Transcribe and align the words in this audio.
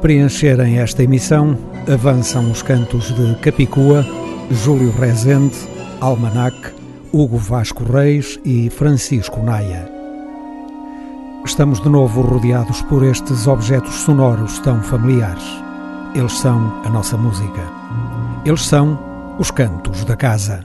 preencherem 0.00 0.78
esta 0.78 1.02
emissão, 1.02 1.56
avançam 1.92 2.50
os 2.50 2.62
cantos 2.62 3.14
de 3.14 3.34
Capicua, 3.36 4.04
Júlio 4.50 4.90
Rezende, 4.92 5.56
Almanac, 6.00 6.56
Hugo 7.12 7.36
Vasco 7.36 7.84
Reis 7.84 8.38
e 8.44 8.70
Francisco 8.70 9.42
Naia. 9.42 9.90
Estamos 11.44 11.80
de 11.80 11.88
novo 11.88 12.22
rodeados 12.22 12.80
por 12.82 13.02
estes 13.04 13.46
objetos 13.46 13.94
sonoros 13.94 14.58
tão 14.60 14.82
familiares. 14.82 15.44
Eles 16.14 16.32
são 16.38 16.72
a 16.84 16.88
nossa 16.88 17.16
música. 17.16 17.62
Eles 18.44 18.66
são 18.66 18.98
os 19.38 19.50
cantos 19.50 20.04
da 20.04 20.16
casa. 20.16 20.64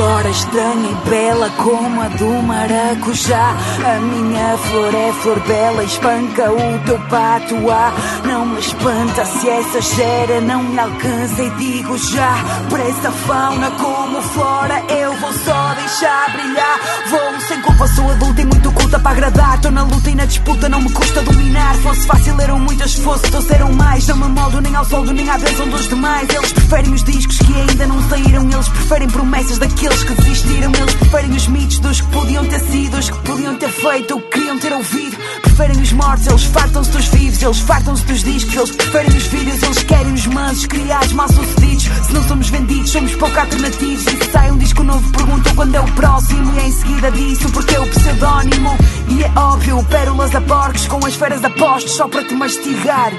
Flora 0.00 0.30
estranha 0.30 0.90
e 0.90 1.10
bela 1.10 1.50
como 1.58 2.00
a 2.00 2.08
do 2.08 2.42
maracujá. 2.42 3.54
A 3.84 4.00
minha 4.00 4.56
flor 4.56 4.94
é 4.94 5.12
flor 5.12 5.40
bela, 5.40 5.84
espanca 5.84 6.50
o 6.50 6.78
teu 6.86 6.98
patuá. 7.10 7.92
Não 8.24 8.46
me 8.46 8.60
espanta 8.60 9.26
se 9.26 9.46
essa 9.46 9.80
gera 9.82 10.40
não 10.40 10.62
me 10.62 10.78
alcança 10.78 11.42
e 11.42 11.50
digo 11.50 11.98
já. 11.98 12.34
Por 12.70 12.80
essa 12.80 13.12
fauna 13.12 13.70
como 13.72 14.22
flora, 14.22 14.82
eu 14.88 15.12
vou 15.16 15.32
só 15.34 15.74
deixar 15.74 16.32
brilhar. 16.32 16.80
Vou 17.10 17.40
sem 17.46 17.60
culpa, 17.60 17.86
sou 17.88 18.10
adulta 18.10 18.40
e 18.40 18.44
muito 18.46 18.72
culta 18.72 18.98
para 18.98 19.10
agradar. 19.10 19.56
Estou 19.56 19.70
na 19.70 19.82
luta 19.82 20.08
e 20.08 20.14
na 20.14 20.24
disputa, 20.24 20.68
não 20.70 20.80
me 20.80 20.90
custa 20.92 21.20
dominar. 21.20 21.74
Fosse 21.76 22.06
fácil, 22.06 22.40
eram 22.40 22.58
muitas, 22.58 22.94
fosse, 22.94 23.30
trouxeram 23.30 23.70
mais. 23.74 24.06
Não 24.06 24.16
me 24.16 24.28
moldo 24.28 24.62
nem 24.62 24.74
ao 24.74 24.84
soldo, 24.86 25.12
nem 25.12 25.28
à 25.28 25.36
bênção 25.36 25.68
dos 25.68 25.88
demais. 25.88 26.26
Eles 26.30 26.52
preferem 26.54 26.94
os 26.94 27.04
discos 27.04 27.36
que 27.38 27.52
ainda 27.52 27.86
não 27.86 28.08
saíram, 28.08 28.48
eles 28.50 28.68
preferem 28.68 29.10
promessas 29.10 29.58
daqui 29.58 29.89
Aqueles 29.90 30.04
que 30.04 30.14
desistiram, 30.14 30.72
eles 30.72 30.94
preferem 30.94 31.30
os 31.32 31.48
mitos 31.48 31.78
dos 31.80 32.00
que 32.00 32.06
podiam 32.10 32.46
ter 32.46 32.60
sido, 32.60 32.96
os 32.96 33.10
que 33.10 33.18
podiam 33.18 33.56
ter 33.56 33.70
feito, 33.70 34.14
ou 34.14 34.20
que 34.20 34.28
queriam 34.28 34.58
ter 34.58 34.72
ouvido. 34.72 35.16
Preferem 35.42 35.82
os 35.82 35.92
mortos, 35.92 36.26
eles 36.28 36.44
fartam-se 36.44 36.90
dos 36.90 37.06
vivos, 37.08 37.42
eles 37.42 37.58
fartam-se 37.58 38.04
dos 38.04 38.22
discos, 38.22 38.54
eles 38.54 38.70
preferem 38.70 39.16
os 39.16 39.26
vídeos, 39.26 39.62
eles 39.62 39.82
querem 39.82 40.12
os 40.12 40.26
mansos, 40.26 40.66
criados, 40.66 41.12
mal 41.12 41.28
sucedidos. 41.28 41.90
Se 42.06 42.12
não 42.12 42.28
somos 42.28 42.50
vendidos, 42.50 42.90
somos 42.90 43.14
pouco 43.16 43.38
alternativos. 43.38 44.06
E 44.06 44.24
se 44.24 44.30
sai 44.30 44.50
um 44.52 44.58
disco 44.58 44.82
novo, 44.84 45.10
perguntam 45.10 45.54
quando 45.56 45.74
é 45.74 45.80
o 45.80 45.92
próximo. 45.92 46.52
E 46.54 46.68
em 46.68 46.72
seguida 46.72 47.10
disso, 47.10 47.50
porque 47.50 47.74
é 47.74 47.80
o 47.80 47.86
pseudónimo. 47.88 48.78
E 49.08 49.24
é 49.24 49.32
óbvio, 49.34 49.84
pérolas 49.90 50.34
a 50.36 50.40
porcos 50.40 50.86
com 50.86 51.04
as 51.04 51.16
feras 51.16 51.44
a 51.44 51.50
postos, 51.50 51.96
só 51.96 52.06
para 52.06 52.24
te 52.24 52.34
mastigar. 52.34 53.12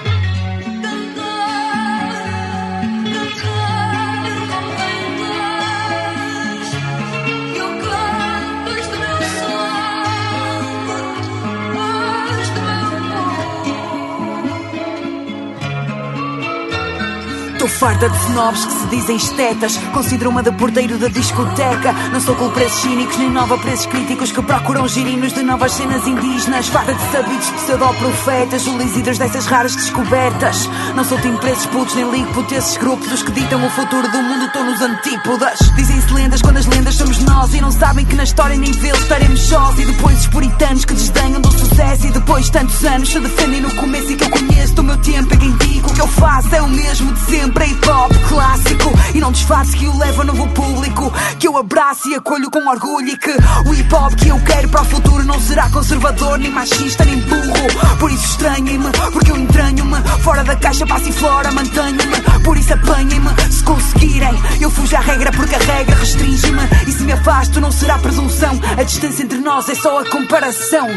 Farta 17.81 18.08
de 18.08 18.17
snobs 18.27 18.64
que 18.64 18.73
se 18.73 18.87
dizem 18.89 19.15
estetas. 19.15 19.75
Considero-me 19.92 20.43
de 20.43 20.52
porteiro 20.52 20.99
da 20.99 21.08
discoteca. 21.08 21.92
Não 22.14 22.21
sou 22.21 22.36
com 22.36 22.47
preços 22.52 22.80
cínicos, 22.80 23.17
nem 23.17 23.31
nova 23.31 23.58
preços 23.58 23.87
críticos 23.87 24.31
que 24.31 24.39
procuram 24.39 24.87
girinos 24.87 25.33
de 25.33 25.42
novas 25.42 25.71
cenas 25.71 26.05
indígenas. 26.05 26.67
Farta 26.67 26.93
de 26.93 27.11
sabidos 27.11 27.49
pseudo-profetas, 27.49 28.67
líderes 28.67 29.17
dessas 29.17 29.47
raras 29.47 29.75
descobertas. 29.75 30.70
Não 30.95 31.03
sou 31.03 31.20
time 31.21 31.36
preços 31.39 31.65
putos, 31.65 31.95
nem 31.95 32.08
ligo 32.11 32.31
por 32.36 32.45
esses 32.53 32.77
grupos. 32.77 33.11
Os 33.11 33.23
que 33.23 33.31
ditam 33.31 33.65
o 33.65 33.70
futuro 33.71 34.08
do 34.11 34.21
mundo 34.21 34.45
estão 34.45 34.64
nos 34.64 34.80
antípodas. 34.80 35.58
Dizem-se 35.75 36.14
lendas 36.14 36.43
quando 36.43 36.58
as 36.58 36.67
lendas 36.67 36.93
somos 36.93 37.17
nós. 37.23 37.52
E 37.55 37.61
não 37.61 37.71
sabem 37.71 38.05
que 38.05 38.15
na 38.15 38.25
história 38.25 38.55
nem 38.58 38.71
vê-los 38.73 39.02
estaremos 39.02 39.39
sós. 39.41 39.80
E 39.80 39.86
depois 39.86 40.20
os 40.20 40.27
puritanos 40.27 40.86
que 40.86 40.93
desdenham 40.93 41.41
do 41.41 41.52
sucesso. 41.52 42.05
E 42.05 42.11
depois 42.11 42.47
tantos 42.52 42.86
anos 42.86 43.09
se 43.09 43.20
defendem 43.20 43.59
no 43.59 43.73
começo 43.73 44.11
e 44.11 44.15
que 44.15 44.23
eu 44.23 44.30
conheço 44.30 44.75
do 44.75 44.83
meu 44.83 44.97
tempo. 44.97 45.33
E 45.33 45.37
quem 45.37 45.52
digo 45.58 45.89
o 45.89 45.93
que 45.95 46.02
eu 46.02 46.08
faço 46.08 46.53
é 46.53 46.61
o 46.61 46.70
mesmo 46.70 47.11
de 47.11 47.20
sempre 47.21 47.70
hip 47.71 47.89
hop 47.89 48.11
clássico. 48.27 48.92
E 49.15 49.20
não 49.20 49.32
disfarce 49.32 49.76
que 49.77 49.87
o 49.87 49.98
leva 49.98 50.23
novo 50.23 50.48
público. 50.49 51.11
Que 51.39 51.48
eu 51.48 51.58
abraço 51.58 52.09
e 52.09 52.15
acolho 52.15 52.49
com 52.52 52.67
orgulho. 52.67 53.09
E 53.09 53.17
que 53.17 53.32
o 53.32 53.73
hip 53.73 53.93
hop 53.93 54.14
que 54.15 54.30
eu 54.30 54.39
quero 54.42 54.70
para 54.70 54.82
o 54.82 54.86
futuro 54.86 55.23
Não 55.23 55.39
será 55.39 55.70
conservador, 55.70 56.37
nem 56.37 56.52
machista, 56.52 57.05
nem 57.05 57.20
burro. 57.20 57.98
Por 57.99 58.11
isso 58.11 58.26
estranhem-me, 58.26 58.92
porque 59.11 59.32
eu 59.32 59.37
entranho-me. 59.37 60.02
Fora 60.21 60.43
da 60.43 60.55
caixa, 60.55 60.86
passo 60.86 61.09
e 61.09 61.14
fora, 61.14 61.52
mantenho-me. 61.52 62.43
Por 62.43 62.58
isso 62.58 62.73
apanhem-me, 62.73 63.30
se 63.52 63.64
conseguirem. 63.64 64.42
Eu 64.59 64.70
fujo 64.70 64.95
à 64.95 64.99
regra 64.99 65.32
porque 65.32 65.55
a 65.55 65.59
regra 65.59 65.95
restringe-me. 65.95 66.61
E 66.88 66.92
se 66.92 67.03
me 67.03 67.14
afasto 67.14 67.61
não 67.61 67.71
será 67.71 67.98
presunção. 67.99 68.59
A 68.77 68.83
distância 68.83 69.23
entre 69.23 69.39
nós 69.39 69.70
é 69.70 69.76
só 69.76 69.99
a 69.99 70.09
comparação 70.09 70.89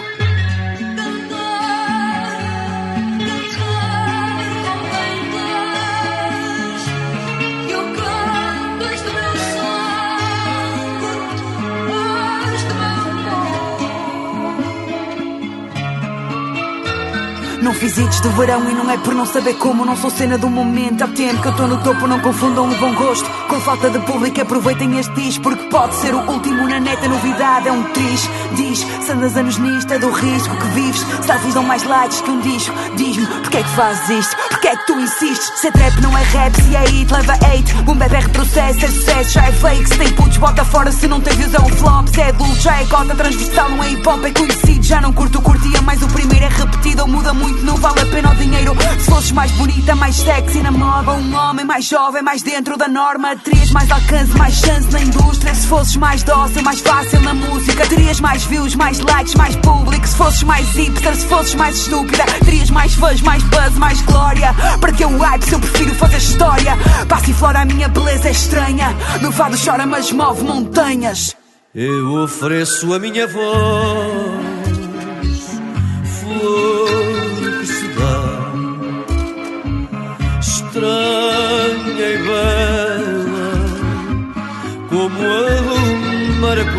Hits 17.82 18.20
do 18.20 18.30
verão 18.30 18.68
e 18.70 18.74
não 18.74 18.90
é 18.90 18.96
por 18.96 19.14
não 19.14 19.26
saber 19.26 19.54
como. 19.54 19.84
Não 19.84 19.96
sou 19.96 20.10
cena 20.10 20.38
do 20.38 20.48
momento. 20.48 21.02
Há 21.04 21.08
tempo 21.08 21.42
que 21.42 21.48
eu 21.48 21.52
estou 21.52 21.66
no 21.68 21.76
topo, 21.82 22.06
não 22.06 22.18
confundam 22.20 22.70
o 22.70 22.74
bom 22.76 22.94
gosto. 22.94 23.28
Com 23.48 23.60
falta 23.60 23.90
de 23.90 23.98
público, 24.00 24.40
aproveitem 24.40 24.98
este 24.98 25.12
disco. 25.14 25.42
Porque 25.42 25.64
pode 25.68 25.94
ser 25.96 26.14
o 26.14 26.20
último 26.30 26.66
na 26.66 26.80
neta. 26.80 27.08
Novidade 27.08 27.68
é 27.68 27.72
um 27.72 27.82
triz. 27.92 28.28
Diz, 28.56 28.78
se 28.78 29.12
andas 29.12 29.36
anos 29.36 29.58
nisto, 29.58 29.92
é 29.92 29.98
do 29.98 30.10
risco 30.10 30.56
que 30.56 30.66
vives. 30.68 31.04
Selfies 31.26 31.54
dão 31.54 31.62
mais 31.62 31.82
likes 31.84 32.20
que 32.20 32.30
um 32.30 32.40
disco. 32.40 32.74
Diz-me, 32.96 33.26
porquê 33.26 33.58
é 33.58 33.62
que 33.62 33.70
fazes 33.70 34.08
isto? 34.08 34.36
Porquê 34.48 34.68
é 34.68 34.76
que 34.76 34.86
tu 34.86 35.00
insistes? 35.00 35.60
Se 35.60 35.66
é 35.68 35.70
trap, 35.70 36.00
não 36.00 36.16
é 36.16 36.22
rap. 36.22 36.54
Se 36.62 36.76
é 36.76 36.84
hit, 36.86 37.12
leva 37.12 37.34
hate. 37.34 37.74
Boom 37.82 37.96
bap 37.96 38.14
é 38.14 38.20
retrocesso, 38.20 38.84
é 38.84 38.88
sucesso, 38.88 39.30
já 39.30 39.46
é 39.46 39.52
fake. 39.52 39.88
Se 39.88 39.98
tem 39.98 40.12
putos, 40.12 40.36
bota 40.38 40.64
fora. 40.64 40.90
Se 40.90 41.06
não 41.06 41.20
tem 41.20 41.36
views, 41.36 41.52
é 41.52 41.60
um 41.60 41.68
flop. 41.68 42.08
Se 42.08 42.20
é 42.20 42.28
adulto, 42.28 42.60
já 42.60 42.80
é 42.80 42.86
cota 42.86 43.14
transversal. 43.14 43.68
Não 43.70 43.82
é 43.82 43.90
hip 43.90 44.08
hop, 44.08 44.24
é 44.24 44.30
conhecido. 44.30 44.82
Já 44.82 45.00
não 45.00 45.12
curto, 45.12 45.40
curtia, 45.42 45.82
mas 45.82 46.02
o 46.02 46.08
primeiro 46.08 46.44
é 46.44 46.48
repetido 46.48 47.02
ou 47.02 47.08
muda 47.08 47.34
muito 47.34 47.63
não 47.64 47.76
vale 47.76 48.00
a 48.00 48.06
pena 48.06 48.30
o 48.30 48.34
dinheiro. 48.36 48.76
Se 48.98 49.10
fosses 49.10 49.32
mais 49.32 49.50
bonita, 49.52 49.94
mais 49.94 50.16
sexy 50.16 50.60
na 50.60 50.70
moda, 50.70 51.12
um 51.12 51.34
homem 51.34 51.64
mais 51.64 51.86
jovem, 51.86 52.22
mais 52.22 52.42
dentro 52.42 52.76
da 52.76 52.88
norma, 52.88 53.36
terias 53.36 53.70
mais 53.70 53.90
alcance, 53.90 54.36
mais 54.36 54.54
chance 54.54 54.90
na 54.92 55.00
indústria. 55.00 55.54
Se 55.54 55.66
fosses 55.66 55.96
mais 55.96 56.22
dócil, 56.22 56.62
mais 56.62 56.80
fácil 56.80 57.20
na 57.22 57.34
música, 57.34 57.86
terias 57.86 58.20
mais 58.20 58.44
views, 58.44 58.74
mais 58.74 59.00
likes, 59.00 59.34
mais 59.34 59.56
público. 59.56 60.06
Se 60.06 60.16
fosses 60.16 60.42
mais 60.42 60.68
hipster, 60.74 61.16
se 61.16 61.26
fosses 61.26 61.54
mais 61.54 61.76
estúpida, 61.76 62.24
terias 62.44 62.70
mais 62.70 62.94
fãs, 62.94 63.20
mais 63.22 63.42
buzz, 63.44 63.76
mais 63.78 64.00
glória. 64.02 64.54
Para 64.80 64.92
que 64.92 65.04
o 65.04 65.18
hype 65.18 65.42
se 65.42 65.52
eu 65.54 65.60
prefiro 65.60 65.94
fazer 65.94 66.18
história? 66.18 66.76
Passa 67.08 67.30
e 67.30 67.34
flora, 67.34 67.60
a 67.60 67.64
minha 67.64 67.88
beleza 67.88 68.28
é 68.28 68.32
estranha. 68.32 68.94
Meu 69.20 69.32
fado 69.32 69.56
chora, 69.58 69.86
mas 69.86 70.12
move 70.12 70.44
montanhas. 70.44 71.34
Eu 71.74 72.22
ofereço 72.22 72.94
a 72.94 73.00
minha 73.00 73.26
voz, 73.26 74.13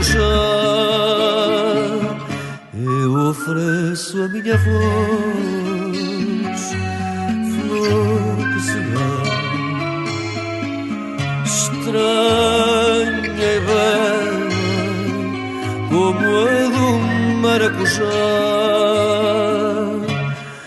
maracujá. 0.05 0.21
Eu 2.73 3.29
ofereço 3.29 4.21
a 4.21 4.27
minha 4.27 4.57
voz, 4.57 4.73
flor 7.55 8.37
que 8.53 8.59
se 8.61 8.79
dá, 8.93 9.15
estranha 11.45 13.49
e 13.55 13.59
bela 13.61 14.49
como 15.89 16.25
a 16.25 16.27
do 16.75 16.87
maracujá. 17.41 18.17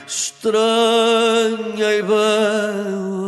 Estranha 0.07 1.89
e 1.95 2.03
bela 2.03 3.19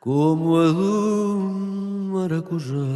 como 0.00 0.56
a 0.56 0.66
do 0.72 1.50
maracujá. 2.12 2.89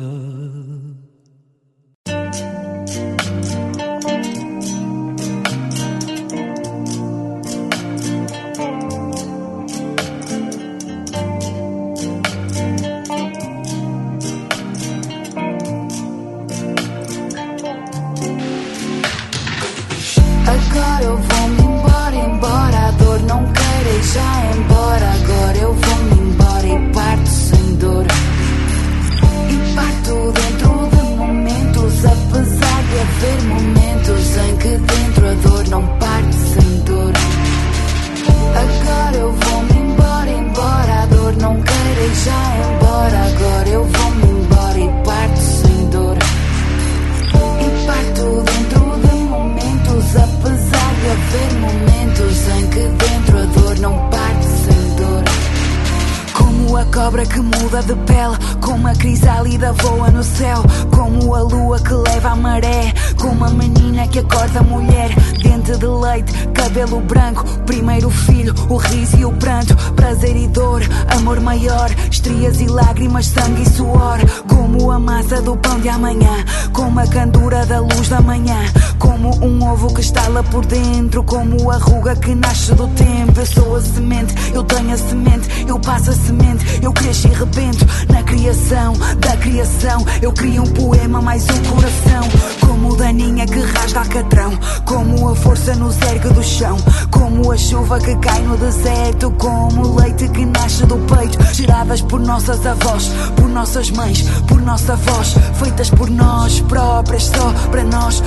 Acorda 64.54 64.62
mulher, 64.62 65.10
dente 65.42 65.76
de 65.76 65.86
leite, 65.86 66.32
cabelo 66.54 67.00
branco, 67.00 67.44
primeiro 67.66 68.08
filho, 68.10 68.54
o 68.68 68.76
riso 68.76 69.16
e 69.16 69.24
o 69.24 69.32
pranto, 69.32 69.76
prazer 69.94 70.36
e 70.36 70.46
dor, 70.48 70.82
amor 71.08 71.40
maior, 71.40 71.90
estrias 72.10 72.60
e 72.60 72.66
lágrimas, 72.66 73.26
sangue 73.26 73.62
e 73.62 73.68
suor, 73.70 74.18
como 74.48 74.90
a 74.90 74.98
massa 74.98 75.42
do 75.42 75.56
pão 75.56 75.80
de 75.80 75.88
amanhã, 75.88 76.44
como 76.72 77.00
a 77.00 77.06
candura 77.06 77.66
da 77.66 77.80
luz 77.80 78.08
da 78.08 78.20
manhã, 78.20 78.58
como 79.04 79.44
um 79.44 79.70
ovo 79.70 79.92
que 79.92 80.00
estala 80.00 80.42
por 80.42 80.64
dentro, 80.64 81.22
como 81.24 81.70
a 81.70 81.76
ruga 81.76 82.16
que 82.16 82.34
nasce 82.34 82.74
do 82.74 82.88
tempo. 82.88 83.38
Eu 83.38 83.46
sou 83.46 83.76
a 83.76 83.82
semente, 83.82 84.34
eu 84.54 84.64
tenho 84.64 84.92
a 84.92 84.96
semente, 84.96 85.66
eu 85.68 85.78
passo 85.78 86.10
a 86.10 86.14
semente, 86.14 86.80
eu 86.82 86.92
cresço 86.92 87.28
e 87.28 87.30
rebento 87.30 87.86
na 88.10 88.22
criação 88.22 88.94
da 89.18 89.36
criação. 89.36 90.04
Eu 90.22 90.32
crio 90.32 90.62
um 90.62 90.70
poema, 90.70 91.20
mais 91.20 91.44
um 91.44 91.62
coração, 91.70 92.28
como 92.60 92.96
daninha 92.96 93.46
que 93.46 93.60
rasga 93.60 94.00
alcatrão, 94.00 94.58
como 94.86 95.28
a 95.28 95.34
força 95.36 95.74
nos 95.74 96.00
ergue 96.02 96.28
do 96.30 96.42
chão, 96.42 96.76
como 97.10 97.52
a 97.52 97.56
chuva 97.56 97.98
que 97.98 98.16
cai 98.16 98.40
no 98.42 98.56
deserto, 98.56 99.30
como 99.32 99.86
o 99.86 99.96
leite 100.00 100.28
que 100.28 100.46
nasce 100.46 100.86
do 100.86 100.96
peito, 100.96 101.38
geradas 101.52 102.00
por 102.00 102.20
nossas 102.20 102.64
avós, 102.66 103.10
por 103.36 103.48
nossas 103.48 103.90
mães, 103.90 104.22
por 104.48 104.60
nossa 104.62 104.96
voz, 104.96 105.34
feitas 105.58 105.90
por 105.90 106.08
nós 106.10 106.60
próprias, 106.62 107.24
só 107.24 107.52
para 107.70 107.84
nós, 107.84 108.22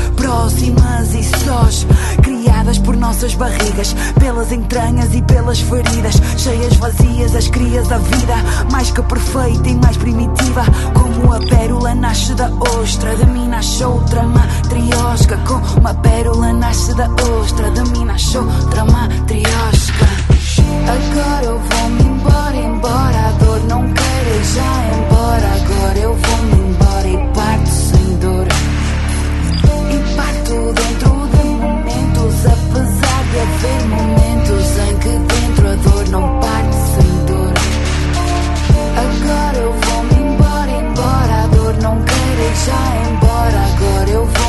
próximas 0.68 1.14
e 1.14 1.24
sós, 1.24 1.88
criadas 2.22 2.78
por 2.80 2.96
nossas 2.96 3.34
barrigas, 3.36 3.96
pelas 4.20 4.52
entranhas 4.52 5.14
e 5.14 5.22
pelas 5.22 5.60
feridas, 5.60 6.16
cheias 6.38 6.76
vazias, 6.78 7.36
as 7.36 7.48
crias 7.48 7.88
da 7.88 7.98
vida, 7.98 8.36
mais 8.72 8.92
que 8.92 9.02
perfeita 9.04 9.70
e 9.70 9.76
mais 9.76 9.98
primitiva, 9.98 10.64
como 10.94 11.34
a 11.34 11.40
pérola 11.40 11.96
nasce 11.96 12.34
da 12.34 12.50
ostra, 12.80 13.16
de 13.16 13.26
mim 13.28 13.48
nasce 13.48 13.84
outra 13.84 14.24
matriosca, 14.24 15.38
como 15.46 15.88
a 15.88 15.94
pérola 15.94 16.54
nasce 16.54 16.94
da 16.96 17.10
ostra, 17.40 17.72
de 17.72 17.82
mim 17.92 18.06
nasce 18.06 18.38
outra 18.38 18.86
matriosca. 18.86 20.08
Agora 20.88 21.46
eu 21.46 21.60
vou-me 21.60 22.04
embora, 22.04 22.56
embora, 22.56 23.28
a 23.28 23.32
dor 23.44 23.60
não 23.68 23.94
quer 23.94 24.28
ir 24.28 24.44
já 24.44 24.98
embora, 24.98 25.48
agora 25.56 26.00
eu 26.00 26.16
vou-me 26.16 26.70
embora 26.70 27.08
e 27.08 27.34
parto 27.34 27.70
sem 27.70 28.18
dor. 28.20 28.47
Parto 30.48 30.72
dentro 30.72 31.28
de 31.28 31.44
momentos, 31.60 32.46
apesar 32.46 33.24
de 33.32 33.38
haver 33.40 33.82
momentos 33.90 34.78
em 34.80 34.98
que 35.00 35.10
dentro 35.10 35.68
a 35.68 35.76
dor 35.76 36.08
não 36.10 36.40
parte 36.40 36.76
sem 36.96 37.26
dor. 37.26 37.54
Agora 38.96 39.58
eu 39.58 39.74
vou-me 39.74 40.34
embora, 40.34 40.72
embora, 40.72 41.44
a 41.44 41.48
dor 41.48 41.74
não 41.84 42.02
quer 42.02 42.14
ir 42.14 42.56
já 42.66 43.10
embora, 43.10 43.60
agora 43.76 44.10
eu 44.10 44.26
vou-me 44.26 44.47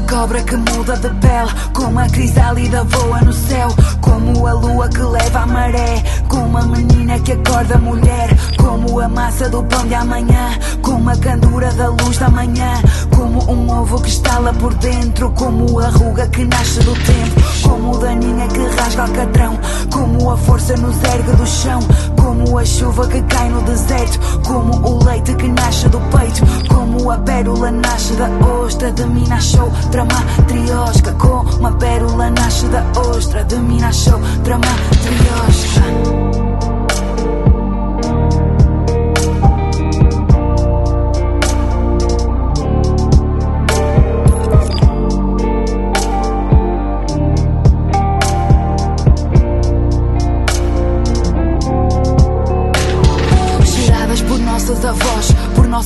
cobra 0.00 0.42
que 0.42 0.56
muda 0.56 0.96
de 0.96 1.08
pele, 1.20 1.50
como 1.72 1.98
a 1.98 2.06
crisálida 2.06 2.84
voa 2.84 3.20
no 3.22 3.32
céu, 3.32 3.68
como 4.00 4.46
a 4.46 4.52
lua 4.52 4.88
que 4.88 5.02
leva 5.02 5.42
a 5.42 5.46
maré, 5.46 6.02
como 6.30 6.56
a 6.58 6.62
menina 6.62 7.18
que 7.18 7.32
acorda 7.32 7.76
mulher, 7.78 8.28
como 8.56 9.00
a 9.00 9.08
massa 9.08 9.48
do 9.48 9.62
pão 9.64 9.86
de 9.86 9.94
amanhã, 9.94 10.58
como 10.80 11.10
a 11.10 11.16
candura 11.16 11.70
da 11.72 11.88
luz 11.88 12.18
da 12.18 12.30
manhã, 12.30 12.80
como 13.14 13.52
um 13.52 13.80
ovo 13.80 14.00
que 14.00 14.08
estala 14.08 14.52
por 14.54 14.72
dentro, 14.74 15.30
como 15.32 15.80
a 15.80 15.88
ruga 15.88 16.26
que 16.28 16.44
nasce 16.44 16.80
do 16.80 16.94
tempo, 16.94 17.68
como 17.68 17.98
daninha 17.98 18.46
que 18.48 18.60
rasga 18.80 19.02
alcatrão, 19.02 19.58
como 19.92 20.30
a 20.30 20.36
força 20.36 20.76
nos 20.76 21.02
ergue 21.02 21.32
do 21.32 21.46
chão, 21.46 21.80
como 22.16 22.58
a 22.58 22.64
chuva 22.64 23.08
que 23.08 23.20
cai 23.22 23.48
no 23.48 23.60
deserto, 23.62 24.20
como 24.46 24.88
o 24.88 25.04
leite 25.04 25.34
que 25.34 25.48
nasce 25.48 25.88
do 25.88 26.00
peito, 26.00 26.42
como 26.72 27.10
a 27.10 27.18
pérola 27.18 27.72
nasce 27.72 28.14
da 28.14 28.28
ostra, 28.46 28.92
de 28.92 29.04
mim 29.06 29.26
nasce 29.26 29.58
outra 29.58 30.04
matriosca, 30.04 31.12
como 31.14 31.66
a 31.66 31.72
pérola 31.72 32.30
nasce 32.30 32.66
da 32.68 32.84
ostra, 33.00 33.44
de 33.44 33.56
mim 33.56 33.80
nasce 33.80 34.10
outra 34.10 34.58
matriosca. 34.58 36.19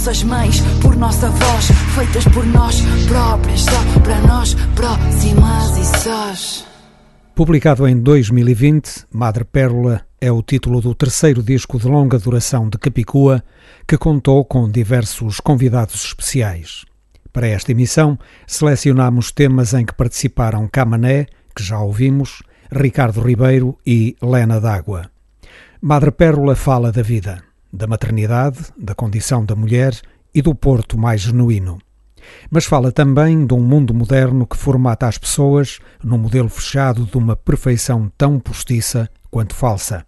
Nossas 0.05 0.23
mães, 0.23 0.61
por 0.83 0.95
nossa 0.97 1.31
voz, 1.31 1.69
feitas 1.95 2.25
por 2.35 2.45
nós 2.45 2.77
próprias, 3.09 3.61
só 3.63 4.01
para 4.01 4.21
nós, 4.21 4.53
próximas 4.75 5.79
e 5.79 5.99
sós. 6.03 6.67
Publicado 7.35 7.89
em 7.89 7.99
2020, 7.99 9.07
Madre 9.11 9.45
Pérola 9.45 10.03
é 10.21 10.31
o 10.31 10.43
título 10.43 10.83
do 10.83 10.95
terceiro 10.95 11.43
disco 11.43 11.79
de 11.79 11.89
longa 11.89 12.19
duração 12.19 12.69
de 12.69 12.77
Capicua, 12.77 13.43
que 13.89 13.97
contou 13.97 14.45
com 14.45 14.71
diversos 14.71 15.41
convidados 15.41 16.05
especiais. 16.05 16.85
Para 17.33 17.49
esta 17.49 17.73
emissão, 17.73 18.19
selecionamos 18.47 19.33
temas 19.33 19.73
em 19.73 19.87
que 19.87 19.95
participaram 19.95 20.69
Camané, 20.69 21.29
que 21.57 21.63
já 21.63 21.81
ouvimos, 21.81 22.43
Ricardo 22.71 23.23
Ribeiro 23.23 23.79
e 23.87 24.15
Lena 24.21 24.61
D'Água. 24.61 25.11
Madre 25.81 26.11
Pérola 26.11 26.55
fala 26.55 26.93
da 26.93 27.01
vida, 27.01 27.43
da 27.75 27.87
maternidade, 27.87 28.61
da 28.79 28.95
condição 28.95 29.45
da 29.45 29.57
mulher 29.57 30.01
e 30.33 30.41
do 30.41 30.55
porto 30.55 30.97
mais 30.97 31.23
genuíno. 31.23 31.79
Mas 32.51 32.65
fala 32.65 32.93
também 32.93 33.45
de 33.45 33.53
um 33.53 33.61
mundo 33.61 33.93
moderno 33.93 34.47
que 34.47 34.57
formata 34.57 35.07
as 35.07 35.19
pessoas 35.19 35.81
num 36.03 36.17
modelo 36.17 36.49
fechado 36.49 37.05
de 37.05 37.17
uma 37.19 37.37
perfeição 37.37 38.11
tão 38.17 38.39
postiça 38.39 39.11
quanto 39.31 39.55
falsa. 39.55 40.07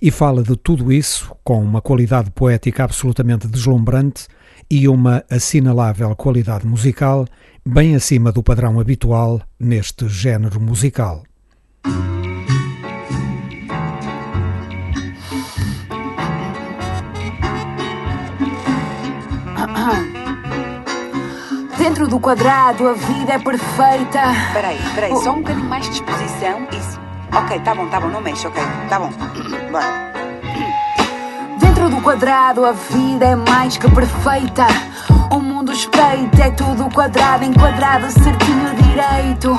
E 0.00 0.10
fala 0.10 0.42
de 0.42 0.56
tudo 0.56 0.90
isso 0.92 1.34
com 1.44 1.62
uma 1.62 1.82
qualidade 1.82 2.30
poética 2.30 2.84
absolutamente 2.84 3.46
deslumbrante 3.46 4.26
e 4.70 4.88
uma 4.88 5.22
assinalável 5.30 6.14
qualidade 6.16 6.66
musical 6.66 7.26
bem 7.66 7.94
acima 7.94 8.32
do 8.32 8.42
padrão 8.42 8.80
habitual 8.80 9.40
neste 9.58 10.08
género 10.08 10.60
musical. 10.60 11.22
Dentro 21.84 22.08
do 22.08 22.18
quadrado 22.18 22.88
a 22.88 22.94
vida 22.94 23.34
é 23.34 23.38
perfeita. 23.38 24.22
Peraí, 24.54 24.78
peraí, 24.94 25.14
só 25.18 25.32
um 25.32 25.42
bocadinho 25.42 25.68
mais 25.68 25.84
de 25.84 25.90
disposição. 25.90 26.66
Isso. 26.72 26.98
Ok, 27.30 27.60
tá 27.60 27.74
bom, 27.74 27.86
tá 27.88 28.00
bom, 28.00 28.08
não 28.08 28.22
mexe, 28.22 28.46
ok, 28.46 28.62
tá 28.88 28.98
bom. 28.98 29.10
Bora. 29.70 30.10
Dentro 31.60 31.90
do 31.90 32.00
quadrado 32.00 32.64
a 32.64 32.72
vida 32.72 33.26
é 33.26 33.36
mais 33.36 33.76
que 33.76 33.86
perfeita. 33.90 34.66
O 35.30 35.40
mundo 35.40 35.72
espreita, 35.72 36.44
é 36.44 36.50
tudo 36.52 36.88
quadrado, 36.90 37.44
enquadrado, 37.44 38.10
certinho 38.10 38.74
direito. 38.76 39.50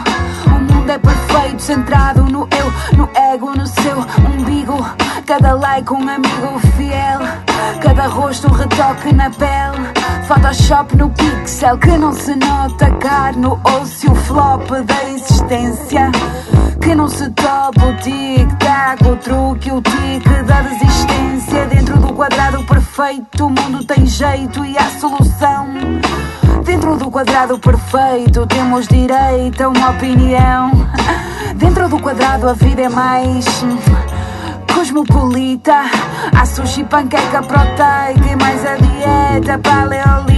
O 0.48 0.50
mundo 0.50 0.75
é 0.92 0.98
perfeito, 0.98 1.62
centrado 1.62 2.24
no 2.24 2.48
eu, 2.52 2.98
no 2.98 3.10
ego, 3.34 3.56
no 3.56 3.66
seu 3.66 3.98
umbigo. 4.30 4.78
Cada 5.26 5.54
like 5.54 5.92
um 5.92 6.08
amigo 6.08 6.60
fiel, 6.76 7.20
cada 7.82 8.08
rosto 8.08 8.48
um 8.48 8.52
retoque 8.52 9.14
na 9.14 9.30
pele. 9.30 10.06
Photoshop 10.28 10.96
no 10.96 11.10
pixel 11.10 11.78
que 11.78 11.98
não 11.98 12.14
se 12.14 12.36
nota, 12.36 12.92
carne, 13.00 13.48
osso 13.48 14.06
e 14.06 14.10
o 14.10 14.16
flop 14.16 14.70
da 14.86 15.10
existência. 15.10 16.12
Que 16.82 16.94
não 16.94 17.08
se 17.08 17.30
topa 17.32 17.86
o 17.86 17.96
tic-tac, 17.98 19.08
o 19.08 19.16
truque, 19.16 19.72
o 19.72 19.82
tique 19.82 20.44
da 20.44 20.62
resistência. 20.62 21.66
Dentro 21.66 21.98
do 22.00 22.14
quadrado 22.14 22.64
perfeito, 22.64 23.46
o 23.46 23.50
mundo 23.50 23.84
tem 23.86 24.06
jeito 24.06 24.64
e 24.64 24.78
há 24.78 24.90
solução. 25.00 25.68
Dentro 26.66 26.98
do 26.98 27.12
quadrado 27.12 27.60
perfeito, 27.60 28.48
temos 28.48 28.88
direito 28.88 29.62
a 29.62 29.70
uma 29.70 29.92
opinião. 29.92 30.72
Dentro 31.56 31.88
do 31.88 32.00
quadrado, 32.00 32.50
a 32.50 32.54
vida 32.54 32.82
é 32.82 32.90
mais. 32.90 33.46
Cosmopolita, 34.74 35.84
há 36.36 36.46
sushi, 36.46 36.84
panqueca 36.84 37.44
proteica 37.44 38.32
e 38.32 38.36
mais 38.36 38.66
a 38.66 38.76
dieta 38.78 39.60
paleolítica. 39.60 40.35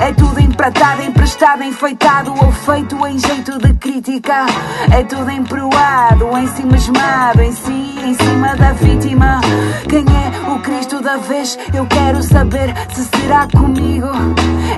É 0.00 0.12
tudo 0.12 0.40
empratado, 0.40 1.02
emprestado 1.02 1.30
estado 1.40 1.62
enfeitado 1.64 2.34
ou 2.44 2.52
feito 2.52 3.06
em 3.06 3.18
jeito 3.18 3.58
de 3.58 3.72
crítica. 3.74 4.44
É 4.92 5.02
tudo 5.04 5.30
emproado, 5.30 6.36
em 6.36 6.46
si 6.48 6.64
mesmado, 6.66 7.40
em 7.40 7.50
si, 7.50 7.98
em 8.04 8.14
cima 8.14 8.54
da 8.56 8.72
vítima. 8.72 9.40
Quem 9.88 10.04
é 10.04 10.50
o 10.50 10.58
Cristo 10.60 11.00
da 11.00 11.16
vez? 11.16 11.58
Eu 11.72 11.86
quero 11.86 12.22
saber 12.22 12.74
se 12.92 13.04
será 13.04 13.48
comigo. 13.48 14.08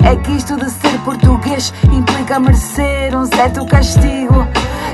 É 0.09 0.15
que 0.15 0.31
isto 0.31 0.55
de 0.55 0.69
ser 0.69 0.97
português 1.03 1.73
implica 1.91 2.39
merecer 2.39 3.13
um 3.17 3.25
certo 3.25 3.65
castigo. 3.65 4.47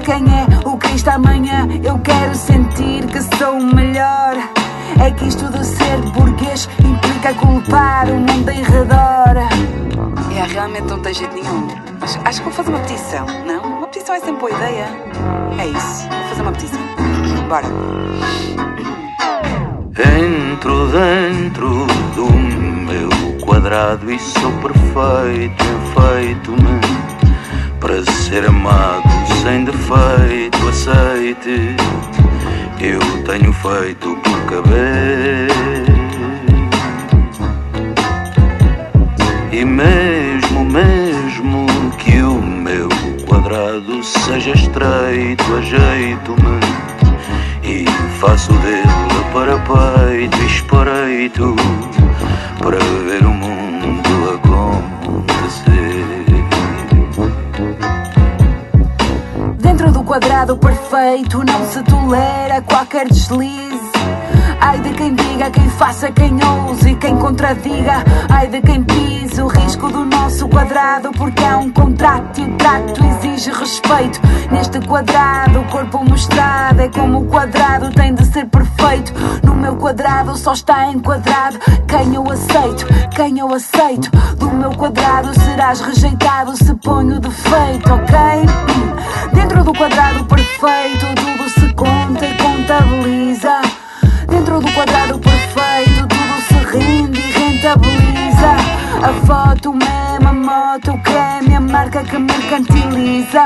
Quem 0.03 0.23
é 0.25 0.67
o 0.67 0.75
Cristo 0.77 1.09
amanhã? 1.09 1.67
Eu 1.83 1.99
quero 1.99 2.33
sentir 2.33 3.05
que 3.05 3.21
sou 3.37 3.59
o 3.59 3.75
melhor. 3.75 4.68
É 4.97 5.11
que 5.11 5.27
isto 5.27 5.45
de 5.51 5.65
ser 5.65 5.97
burguês 6.13 6.69
implica 6.83 7.33
culpar 7.35 8.09
o 8.09 8.19
mundo 8.19 8.49
em 8.49 8.63
redor. 8.63 9.37
É, 10.35 10.43
realmente 10.53 10.87
não 10.87 10.99
tem 11.01 11.13
jeito 11.13 11.33
nenhum. 11.33 11.67
Mas 11.99 12.17
acho 12.25 12.39
que 12.39 12.45
vou 12.45 12.53
fazer 12.53 12.69
uma 12.69 12.79
petição, 12.79 13.25
não? 13.45 13.77
Uma 13.77 13.87
petição 13.87 14.15
é 14.15 14.19
sempre 14.19 14.39
boa 14.39 14.51
ideia. 14.51 14.87
É 15.57 15.67
isso, 15.67 16.07
vou 16.09 16.29
fazer 16.29 16.41
uma 16.41 16.51
petição. 16.51 16.79
Bora. 17.47 17.67
Entro 19.99 20.87
dentro 20.87 21.87
do 22.15 22.31
meu 22.31 23.09
quadrado 23.45 24.11
e 24.11 24.19
sou 24.19 24.51
perfeito, 24.53 25.63
enfeito-me 25.63 26.79
para 27.79 28.03
ser 28.05 28.45
amado 28.45 29.03
sem 29.41 29.63
defeito, 29.63 30.67
aceite. 30.67 31.75
Eu 32.81 32.99
tenho 33.23 33.51
feito 33.51 34.15
por 34.23 34.45
caber. 34.45 35.49
E 39.51 39.65
mesmo, 39.65 40.63
mesmo 40.63 41.67
que 41.97 42.21
o 42.21 42.41
meu 42.41 42.87
quadrado 43.27 44.01
seja 44.01 44.51
estreito, 44.51 45.43
ajeito-me 45.57 46.59
e 47.63 47.85
faço 48.19 48.53
dele 48.53 48.83
para 49.33 49.57
peito 49.59 50.37
e 50.41 50.45
espreito 50.45 51.55
para 52.61 52.77
ver 52.77 53.25
o 53.25 53.29
mundo 53.31 53.68
quadrado 60.09 60.57
perfeito 60.57 61.43
não 61.45 61.71
se 61.71 61.83
tolera 61.83 62.63
qualquer 62.63 63.07
deslize. 63.07 63.68
Ai 64.61 64.79
de 64.79 64.89
quem 64.89 65.15
diga, 65.15 65.49
quem 65.49 65.69
faça, 65.69 66.11
quem 66.11 66.37
ouse, 66.43 66.95
quem 66.95 67.17
contradiga. 67.17 68.03
Ai 68.29 68.47
de 68.47 68.61
quem 68.61 68.83
pise 68.83 69.41
o 69.41 69.47
risco 69.47 69.89
do 69.89 70.05
nosso 70.05 70.47
quadrado, 70.49 71.11
porque 71.11 71.43
há 71.43 71.57
um 71.57 71.71
contrato 71.71 72.41
e 72.41 72.43
o 72.43 72.57
trato 72.57 73.01
exige 73.05 73.51
respeito. 73.51 74.19
Neste 74.51 74.79
quadrado, 74.81 75.61
o 75.61 75.65
corpo 75.65 76.03
mostrado 76.03 76.81
é 76.81 76.89
como 76.89 77.19
o 77.19 77.25
quadrado 77.25 77.89
tem 77.91 78.13
de 78.13 78.25
ser 78.25 78.45
perfeito. 78.47 79.13
No 79.43 79.55
meu 79.55 79.75
quadrado 79.77 80.35
só 80.37 80.53
está 80.53 80.91
enquadrado 80.91 81.57
quem 81.87 82.15
eu 82.15 82.29
aceito, 82.29 82.85
quem 83.15 83.39
eu 83.39 83.53
aceito. 83.53 84.09
Do 84.37 84.51
meu 84.51 84.71
quadrado 84.71 85.33
serás 85.39 85.79
rejeitado 85.79 86.55
se 86.57 86.73
ponho 86.75 87.19
defeito, 87.19 87.93
ok? 87.93 88.17
Dentro 89.33 89.63
do 89.63 89.73
quadrado 89.73 90.25
perfeito, 90.25 91.05
tudo 91.15 91.49
se 91.49 91.73
conta 91.73 92.25
e 92.25 92.37
contabiliza. 92.37 93.68
Dentro 94.49 94.67
do 94.67 94.73
quadrado 94.73 95.19
perfeito, 95.19 96.07
tudo 96.07 96.41
se 96.47 96.75
rende 96.75 97.19
e 97.19 97.31
rentabiliza. 97.31 98.55
A 99.03 99.13
foto, 99.27 99.69
o 99.69 99.73
meme, 99.73 100.25
a 100.25 100.33
moto, 100.33 100.91
o 100.91 100.97
creme, 101.03 101.53
a 101.53 101.59
marca 101.59 102.03
que 102.03 102.17
mercantiliza. 102.17 103.43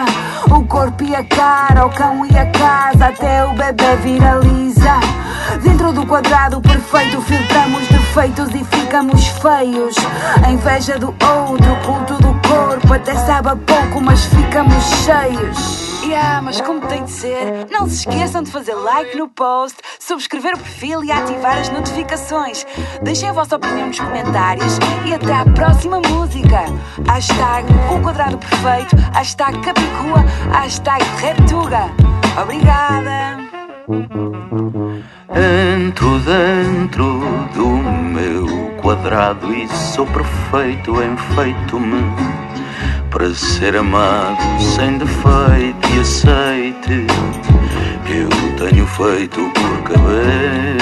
O 0.49 0.63
corpo 0.63 1.03
e 1.03 1.13
a 1.13 1.25
cara, 1.25 1.85
o 1.85 1.89
cão 1.89 2.25
e 2.25 2.37
a 2.37 2.45
casa, 2.51 3.07
até 3.07 3.43
o 3.43 3.53
bebê 3.53 3.97
viraliza. 3.97 5.01
Dentro 5.61 5.91
do 5.91 6.05
quadrado 6.05 6.61
perfeito, 6.61 7.21
filtramos 7.21 7.85
defeitos 7.89 8.55
e 8.55 8.63
ficamos 8.63 9.27
feios. 9.27 9.95
A 10.41 10.51
inveja 10.51 10.97
do 10.97 11.07
outro, 11.07 11.73
o 11.73 11.85
culto 11.85 12.13
do 12.15 12.33
corpo, 12.47 12.93
até 12.93 13.13
sabe 13.13 13.49
pouco, 13.65 13.99
mas 13.99 14.23
ficamos 14.27 14.81
cheios. 15.03 15.92
Yeah, 16.13 16.43
mas 16.43 16.61
como 16.61 16.79
tem 16.85 17.03
de 17.05 17.09
ser, 17.09 17.67
não 17.71 17.89
se 17.89 18.07
esqueçam 18.07 18.43
de 18.43 18.51
fazer 18.51 18.75
like 18.75 19.17
no 19.17 19.27
post, 19.27 19.79
subscrever 19.99 20.53
o 20.53 20.59
perfil 20.59 21.03
e 21.03 21.11
ativar 21.11 21.57
as 21.57 21.69
notificações. 21.69 22.67
Deixem 23.01 23.29
a 23.29 23.33
vossa 23.33 23.55
opinião 23.55 23.87
nos 23.87 23.99
comentários 23.99 24.77
e 25.07 25.13
até 25.15 25.33
à 25.33 25.43
próxima 25.43 25.99
música. 25.99 26.65
Hashtag 27.07 27.67
o 27.91 27.99
quadrado 27.99 28.37
perfeito, 28.37 28.95
hashtag 29.11 29.59
capicua, 29.61 30.19
hashtag 30.51 31.03
reptuga. 31.17 31.89
Obrigada! 32.39 33.39
Entro 35.35 36.19
dentro 36.19 37.21
do 37.55 37.69
meu 37.69 38.45
quadrado 38.83 39.51
e 39.51 39.67
sou 39.67 40.05
perfeito, 40.05 40.93
enfeito-me 41.01 42.42
para 43.13 43.31
ser 43.35 43.75
amado 43.75 44.37
sem 44.59 44.97
defeito 44.97 45.87
e 45.95 45.99
aceite. 45.99 47.05
Eu 48.09 48.27
tenho 48.57 48.87
feito 48.87 49.51
por 49.51 49.83
caber. 49.83 50.77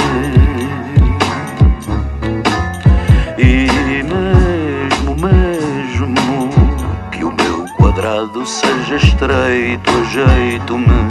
E 3.38 3.67
mesmo, 4.03 5.15
mesmo 5.17 6.50
que 7.11 7.25
o 7.25 7.33
meu 7.33 7.65
quadrado 7.75 8.45
seja 8.45 8.95
estreito, 8.95 9.91
ajeito-me 9.91 11.07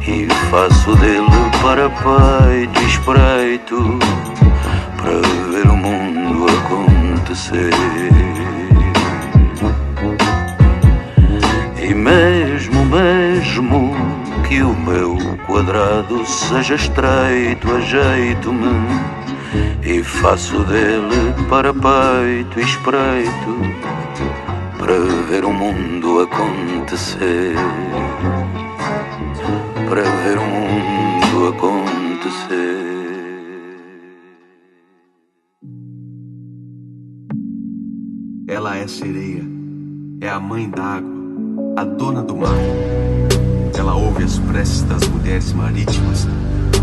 e 0.00 0.26
faço 0.50 0.96
dele 0.96 1.26
para 1.62 1.88
peito 1.88 2.82
espreito 2.82 3.98
para 4.96 5.12
ver 5.52 5.70
o 5.70 5.76
mundo 5.76 6.46
acontecer. 6.48 7.70
E 11.88 11.94
mesmo, 11.94 12.84
mesmo 12.86 13.92
que 14.48 14.60
o 14.60 14.74
meu 14.74 15.16
quadrado 15.46 16.26
seja 16.26 16.74
estreito, 16.74 17.70
ajeito-me 17.70 18.66
e 19.84 20.02
faço 20.02 20.64
dele 20.64 21.32
para 21.48 21.72
peito 21.72 22.58
e 22.58 22.62
espreito 22.64 23.60
para 24.76 24.98
ver 25.28 25.44
o 25.44 25.52
mundo 25.52 26.22
acontecer. 26.22 27.54
Para 29.88 30.02
ver 30.02 30.38
o 30.38 30.44
mundo 30.44 31.48
acontecer. 31.50 32.76
Ela 38.48 38.76
é 38.76 38.88
sereia, 38.88 39.44
é 40.20 40.28
a 40.28 40.40
mãe 40.40 40.68
d'água, 40.68 41.15
a 41.76 41.84
dona 41.84 42.22
do 42.22 42.34
mar. 42.34 42.56
Ela 43.76 43.94
ouve 43.94 44.24
as 44.24 44.38
preces 44.38 44.80
das 44.84 45.06
mulheres 45.08 45.52
marítimas, 45.52 46.26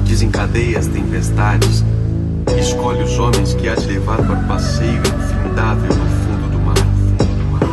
desencadeia 0.06 0.78
as 0.78 0.86
tempestades, 0.88 1.84
escolhe 2.60 3.02
os 3.02 3.18
homens 3.18 3.56
que 3.56 3.68
há 3.68 3.74
de 3.74 3.88
levar 3.88 4.18
para 4.18 4.40
o 4.40 4.48
passeio 4.48 5.00
infindável 5.00 5.90
no 5.90 6.06
fundo 6.06 6.52
do 6.52 6.60
mar. 6.60 6.78
Fundo 7.18 7.36
do 7.36 7.46
mar. 7.52 7.64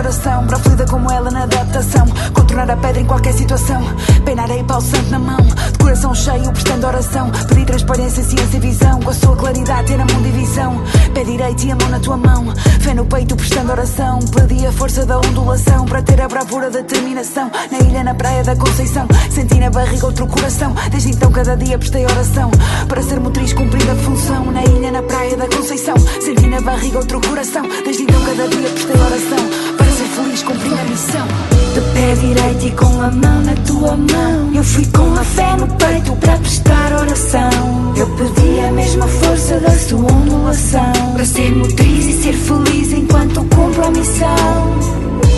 Oração. 0.00 0.46
Para 0.46 0.58
fluida 0.58 0.86
como 0.86 1.10
ela 1.10 1.30
na 1.30 1.42
adaptação. 1.44 2.06
Contornar 2.34 2.70
a 2.70 2.76
pedra 2.76 3.00
em 3.00 3.06
qualquer 3.06 3.32
situação. 3.34 3.82
E 4.50 4.64
pau 4.64 4.80
santo 4.80 5.10
na 5.10 5.18
mão. 5.18 5.40
De 5.72 5.78
coração 5.78 6.14
cheio, 6.14 6.50
prestando 6.52 6.86
oração. 6.86 7.30
Pedi 7.48 7.64
transparência, 7.64 8.22
ciência 8.24 8.56
e 8.56 8.60
visão. 8.60 9.00
Com 9.00 9.10
a 9.10 9.14
sua 9.14 9.36
claridade, 9.36 9.86
ter 9.86 10.00
a 10.00 10.04
mão 10.04 10.22
de 10.22 10.30
visão. 10.30 10.82
Pé 11.14 11.24
direito 11.24 11.64
e 11.64 11.70
a 11.70 11.76
mão 11.76 11.88
na 11.88 12.00
tua 12.00 12.16
mão. 12.16 12.52
Fé 12.80 12.94
no 12.94 13.04
peito, 13.04 13.36
prestando 13.36 13.70
oração. 13.70 14.18
Pedi 14.34 14.66
a 14.66 14.72
força 14.72 15.04
da 15.06 15.18
ondulação. 15.18 15.84
Para 15.84 16.02
ter 16.02 16.20
a 16.20 16.28
bravura 16.28 16.70
da 16.70 16.80
determinação. 16.80 17.50
Na 17.70 17.78
ilha, 17.78 18.02
na 18.02 18.14
praia 18.14 18.42
da 18.42 18.56
Conceição. 18.56 19.06
Senti 19.30 19.60
na 19.60 19.70
barriga 19.70 20.06
outro 20.06 20.26
coração. 20.26 20.74
Desde 20.90 21.10
então, 21.10 21.30
cada 21.30 21.56
dia 21.56 21.78
prestei 21.78 22.04
oração. 22.04 22.50
Para 22.88 23.02
ser 23.02 23.20
motriz, 23.20 23.52
cumprir 23.52 23.88
a 23.90 23.94
função. 23.96 24.46
Na 24.50 24.64
ilha, 24.64 24.90
na 24.90 25.02
praia 25.02 25.36
da 25.36 25.46
Conceição. 25.46 25.94
Senti 26.20 26.46
na 26.46 26.60
barriga 26.60 26.98
outro 26.98 27.20
coração. 27.20 27.62
Desde 27.84 28.02
então, 28.02 28.20
cada 28.24 28.48
dia 28.48 28.68
prestei 28.70 28.96
oração 28.96 29.79
feliz, 30.20 30.44
a 30.78 30.84
missão. 30.84 31.26
De 31.74 31.80
pé 31.94 32.14
direito 32.14 32.66
e 32.66 32.70
com 32.72 33.00
a 33.00 33.10
mão 33.10 33.42
na 33.42 33.54
tua 33.66 33.96
mão. 33.96 34.54
Eu 34.54 34.64
fui 34.64 34.84
com 34.86 35.14
a 35.14 35.24
fé 35.24 35.56
no 35.56 35.66
peito 35.66 36.16
para 36.16 36.36
prestar 36.38 36.92
oração. 36.92 37.94
Eu 37.96 38.06
pedi 38.10 38.60
a 38.60 38.72
mesma 38.72 39.06
força 39.06 39.60
da 39.60 39.70
sua 39.70 40.12
ondulação. 40.12 40.92
Para 41.14 41.24
ser 41.24 41.54
motriz 41.54 42.06
e 42.06 42.22
ser 42.22 42.34
feliz 42.34 42.92
enquanto 42.92 43.44
cumpro 43.44 43.84
a 43.84 43.90
missão. 43.90 44.78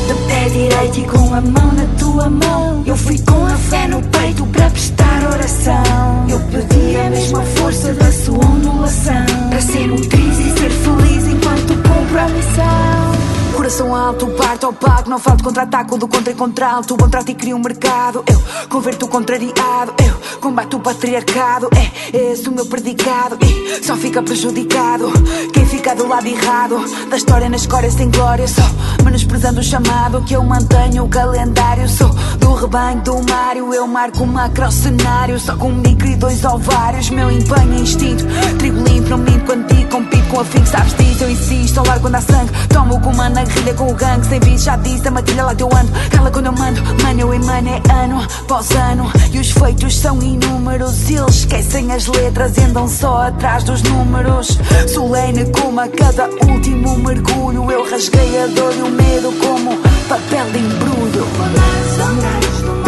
De 0.08 0.14
pé 0.26 0.48
direito 0.48 1.00
e 1.00 1.04
com 1.04 1.34
a 1.34 1.40
mão 1.40 1.72
na 1.72 1.86
tua 1.98 2.30
mão. 2.30 2.82
Eu 2.86 2.96
fui 2.96 3.18
com 3.18 3.46
a 3.46 3.56
fé 3.56 3.86
no 3.88 4.02
peito 4.02 4.46
para 4.46 4.70
prestar 4.70 5.28
oração. 5.32 6.26
Eu 6.28 6.40
pedi 6.40 6.96
a 6.96 7.10
mesma 7.10 7.42
força 7.42 7.92
da 7.94 8.10
sua 8.10 8.44
ondulação. 8.44 9.26
Para 9.50 9.60
ser 9.60 9.86
nutriz 9.86 10.38
e 10.38 10.58
ser 10.58 10.70
feliz 10.70 11.26
enquanto 11.26 11.74
cumpro 11.74 12.18
a 12.18 12.28
missão. 12.28 13.31
Coração 13.56 13.94
alto, 13.94 14.26
parto 14.28 14.66
ao 14.66 14.72
pago, 14.72 15.10
não 15.10 15.18
falto 15.18 15.44
contra-ataque 15.44 15.96
do 15.98 16.08
contra 16.08 16.32
e 16.32 16.34
contra 16.34 16.70
alto. 16.70 16.96
Contrato 16.96 17.30
e 17.30 17.34
crio 17.34 17.56
um 17.56 17.60
mercado, 17.60 18.24
eu 18.26 18.68
converto 18.68 19.06
o 19.06 19.08
contrariado, 19.08 19.94
eu 20.04 20.40
combato 20.40 20.76
o 20.76 20.80
patriarcado. 20.80 21.68
É 22.12 22.32
esse 22.32 22.48
o 22.48 22.52
meu 22.52 22.66
predicado 22.66 23.38
e 23.40 23.84
só 23.84 23.96
fica 23.96 24.22
prejudicado 24.22 25.12
quem 25.52 25.66
fica 25.66 25.94
do 25.94 26.06
lado 26.06 26.26
errado 26.26 26.78
da 27.08 27.16
história 27.16 27.48
na 27.48 27.56
escória 27.56 27.90
sem 27.90 28.10
glória. 28.10 28.46
Só 28.48 28.62
menosprezando 29.04 29.60
o 29.60 29.62
chamado 29.62 30.22
que 30.22 30.34
eu 30.34 30.42
mantenho 30.42 31.04
o 31.04 31.08
calendário. 31.08 31.88
Sou 31.88 32.10
do 32.42 32.54
rebanho 32.54 33.00
do 33.02 33.22
Mário, 33.22 33.72
eu 33.72 33.86
marco 33.86 34.24
um 34.24 34.26
macro 34.26 34.70
cenário. 34.70 35.38
Só 35.38 35.56
com 35.56 35.70
micro 35.70 36.08
e 36.08 36.16
dois 36.16 36.44
ovários, 36.44 37.08
meu 37.10 37.30
empenho 37.30 37.74
é 37.74 37.78
instinto. 37.78 38.24
Trigo 38.58 38.82
limpo, 38.82 39.10
não 39.10 39.18
minto 39.18 39.44
quando 39.46 39.66
digo, 39.68 39.90
compito 39.90 40.28
com 40.28 40.40
a 40.40 40.44
fim, 40.44 40.64
sabes 40.66 40.94
disso. 40.96 41.24
Eu 41.24 41.30
insisto, 41.30 41.78
ao 41.78 41.86
largo 41.86 42.02
quando 42.02 42.16
há 42.16 42.20
sangue, 42.20 42.50
tomo 42.68 42.96
o 42.96 43.00
comando 43.00 43.34
na 43.34 43.44
guerrilha 43.44 43.74
com 43.74 43.90
o 43.90 43.94
gangue. 43.94 44.26
Sem 44.26 44.40
bicho, 44.40 44.64
já 44.64 44.76
disse, 44.76 45.08
a 45.08 45.10
matilha 45.10 45.44
lá 45.44 45.54
teu 45.54 45.68
ando. 45.68 45.92
Cala 46.10 46.30
quando 46.30 46.46
eu 46.46 46.52
mando, 46.52 46.82
mano, 47.02 47.20
eu 47.20 47.34
emano 47.34 47.68
é 47.68 47.92
ano 47.92 48.26
após 48.40 48.70
ano. 48.72 49.10
E 49.32 49.38
os 49.38 49.50
feitos 49.52 49.96
são 49.96 50.20
inúmeros, 50.20 51.08
eles 51.08 51.36
esquecem 51.36 51.92
as 51.92 52.06
letras 52.06 52.58
andam 52.58 52.88
só 52.88 53.28
atrás 53.28 53.62
dos 53.64 53.82
números. 53.82 54.58
Solene 54.92 55.44
como 55.52 55.80
a 55.80 55.88
cada 55.88 56.28
último 56.50 56.98
mergulho, 56.98 57.70
eu 57.70 57.88
rasguei 57.88 58.42
a 58.42 58.46
dor 58.48 58.74
e 58.76 58.82
o 58.82 58.90
medo 58.90 59.32
como 59.40 59.91
papel 60.12 60.52
de 60.52 60.58
embrulho. 60.58 62.81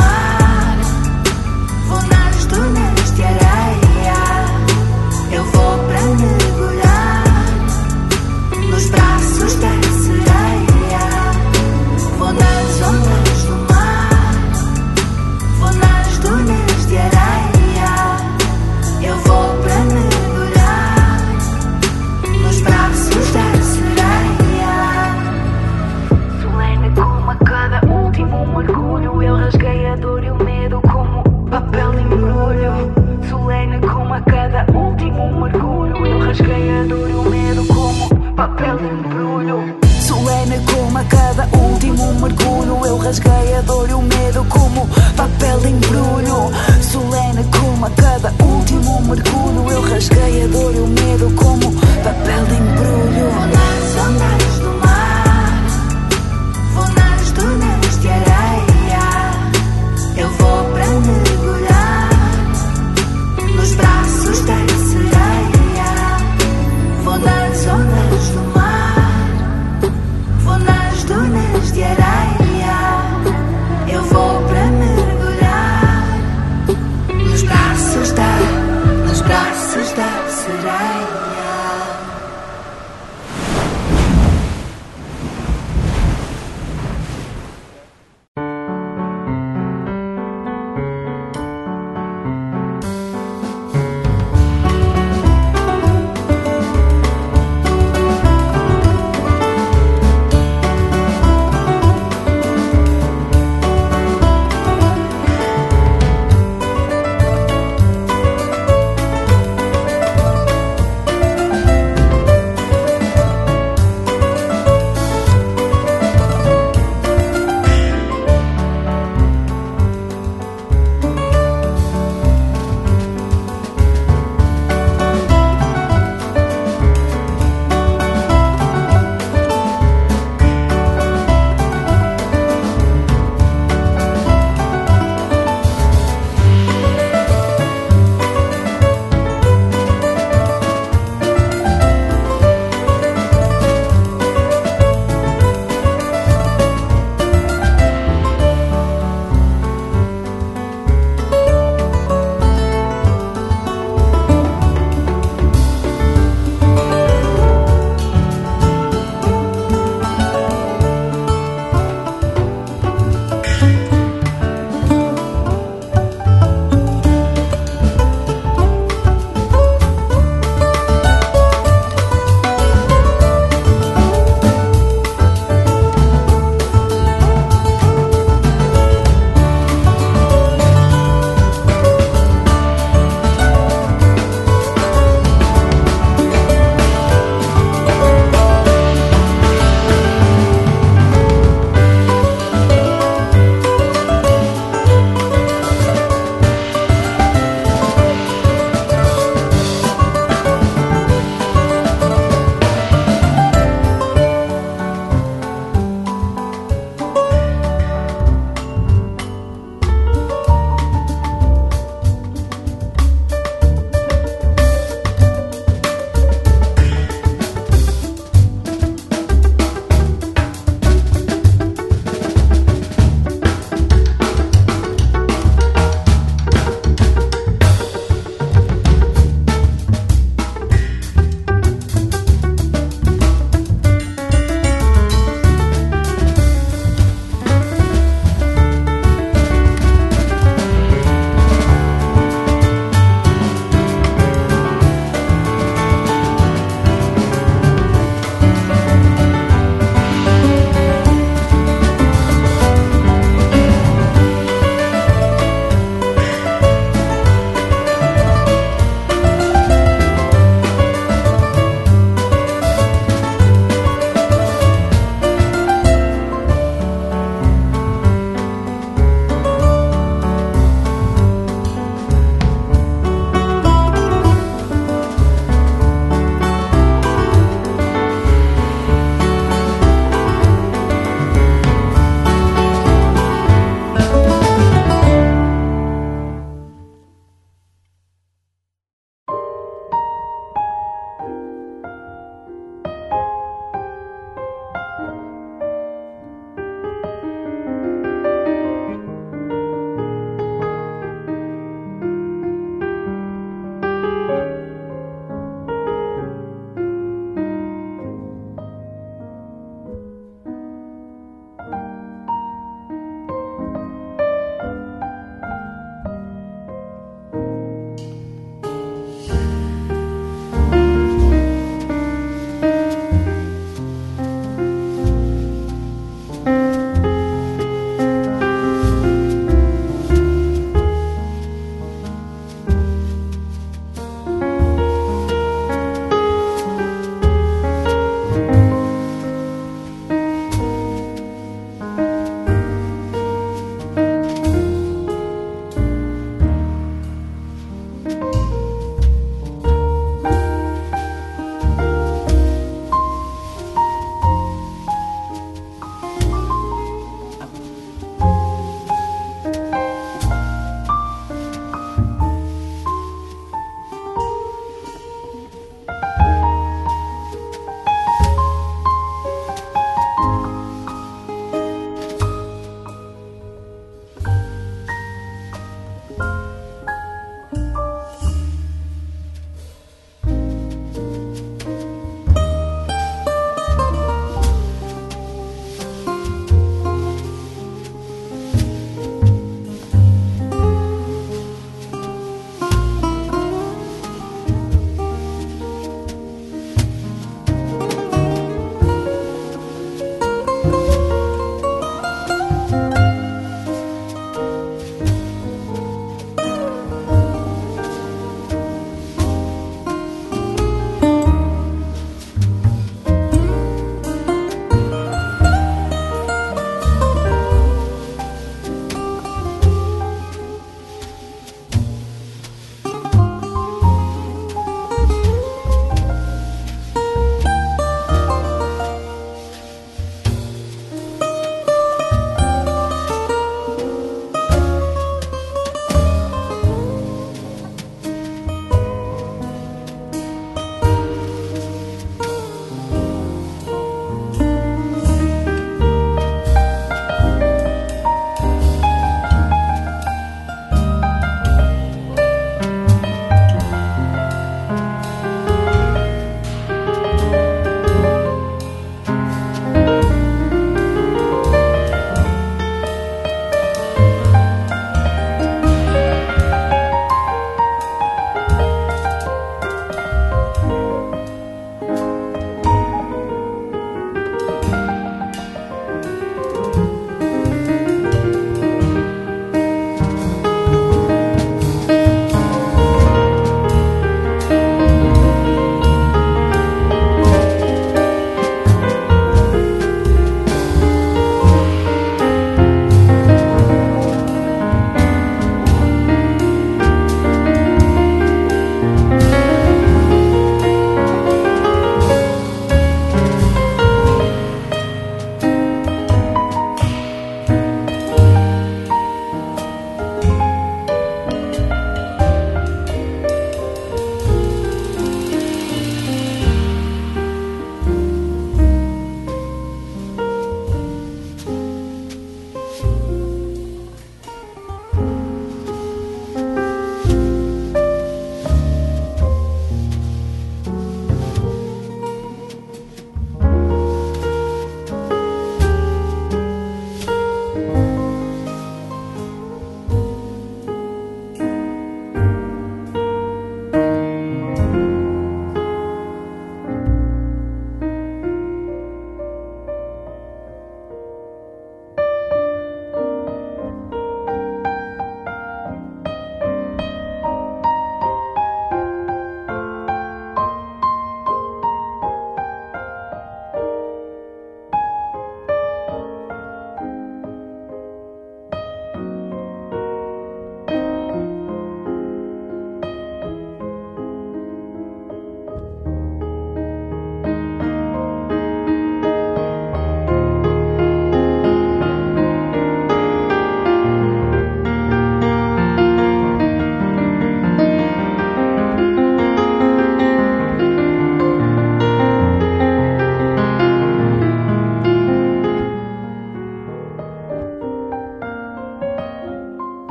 Rasguei 43.04 43.54
a 43.54 43.60
dor 43.60 43.88
e 43.88 43.92
o 43.92 44.00
medo 44.00 44.44
como 44.48 44.88
papel 45.14 45.58
embrulho. 45.68 46.50
Solene 46.80 47.44
como 47.50 47.86
a 47.86 47.90
cada 47.90 48.32
último 48.42 49.00
mergulho. 49.02 49.70
Eu 49.70 49.82
rasguei 49.82 50.44
a 50.44 50.46
dor 50.46 50.74
e 50.74 50.78
o 50.78 50.86
medo 50.86 51.30
como 51.36 51.70
papel 52.02 52.44
embrulho 52.56 52.94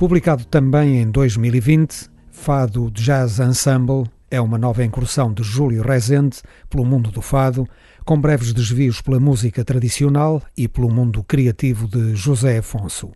Publicado 0.00 0.46
também 0.46 1.02
em 1.02 1.10
2020, 1.10 2.08
Fado 2.30 2.90
Jazz 2.90 3.38
Ensemble 3.38 4.04
é 4.30 4.40
uma 4.40 4.56
nova 4.56 4.82
incursão 4.82 5.30
de 5.30 5.42
Júlio 5.42 5.82
Rezende 5.82 6.38
pelo 6.70 6.86
mundo 6.86 7.10
do 7.10 7.20
fado, 7.20 7.68
com 8.06 8.18
breves 8.18 8.54
desvios 8.54 9.02
pela 9.02 9.20
música 9.20 9.62
tradicional 9.62 10.42
e 10.56 10.66
pelo 10.66 10.88
mundo 10.88 11.22
criativo 11.22 11.86
de 11.86 12.16
José 12.16 12.56
Afonso. 12.56 13.10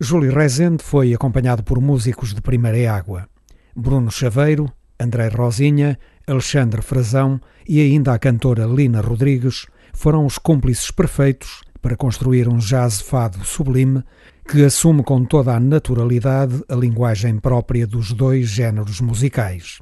Júlio 0.00 0.34
Rezende 0.34 0.82
foi 0.82 1.14
acompanhado 1.14 1.62
por 1.62 1.80
músicos 1.80 2.34
de 2.34 2.40
primeira 2.40 2.92
água: 2.92 3.28
Bruno 3.72 4.10
Chaveiro, 4.10 4.68
André 4.98 5.28
Rosinha, 5.28 5.96
Alexandre 6.26 6.82
Frazão 6.82 7.40
e 7.64 7.80
ainda 7.80 8.12
a 8.12 8.18
cantora 8.18 8.66
Lina 8.66 9.00
Rodrigues 9.00 9.66
foram 9.92 10.26
os 10.26 10.36
cúmplices 10.36 10.90
perfeitos 10.90 11.62
para 11.80 11.96
construir 11.96 12.48
um 12.48 12.56
jazz 12.56 13.00
fado 13.00 13.44
sublime 13.44 14.02
que 14.48 14.64
assume 14.64 15.02
com 15.02 15.24
toda 15.24 15.54
a 15.54 15.60
naturalidade 15.60 16.62
a 16.68 16.74
linguagem 16.74 17.38
própria 17.38 17.86
dos 17.86 18.12
dois 18.12 18.48
géneros 18.48 19.00
musicais. 19.00 19.80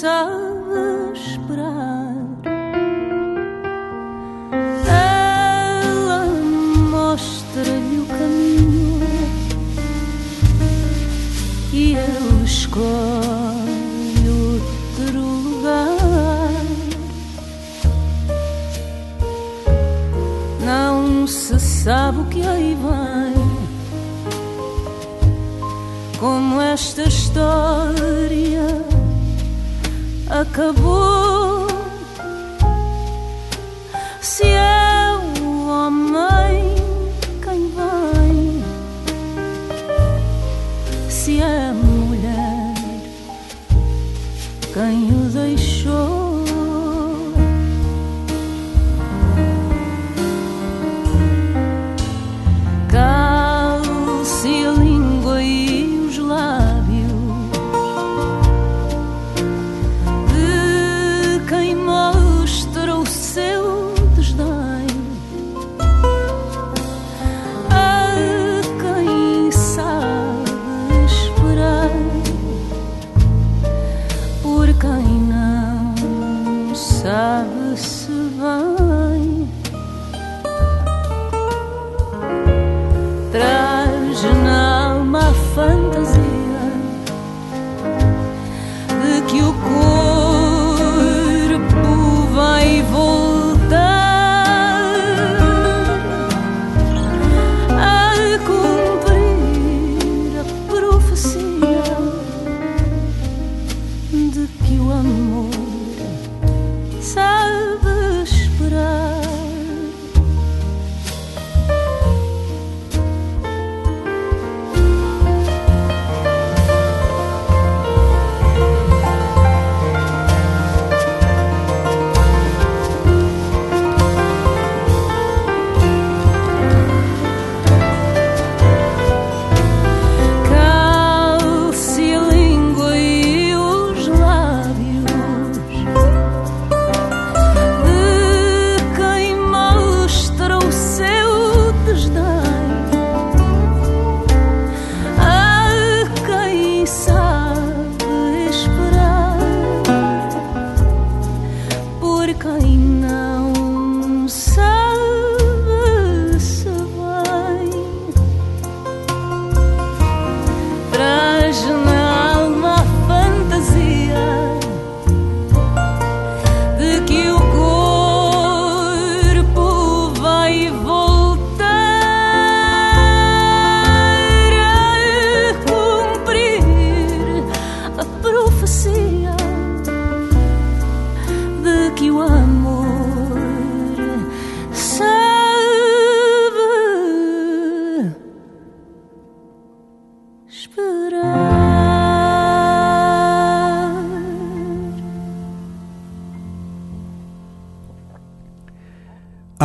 sun. 0.00 0.47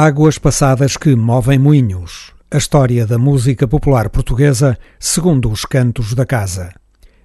Águas 0.05 0.37
passadas 0.37 0.97
que 0.97 1.15
movem 1.15 1.57
moinhos. 1.57 2.33
A 2.51 2.57
história 2.57 3.07
da 3.07 3.17
música 3.17 3.65
popular 3.65 4.09
portuguesa 4.09 4.77
segundo 4.99 5.49
os 5.49 5.63
cantos 5.63 6.13
da 6.13 6.25
casa. 6.25 6.73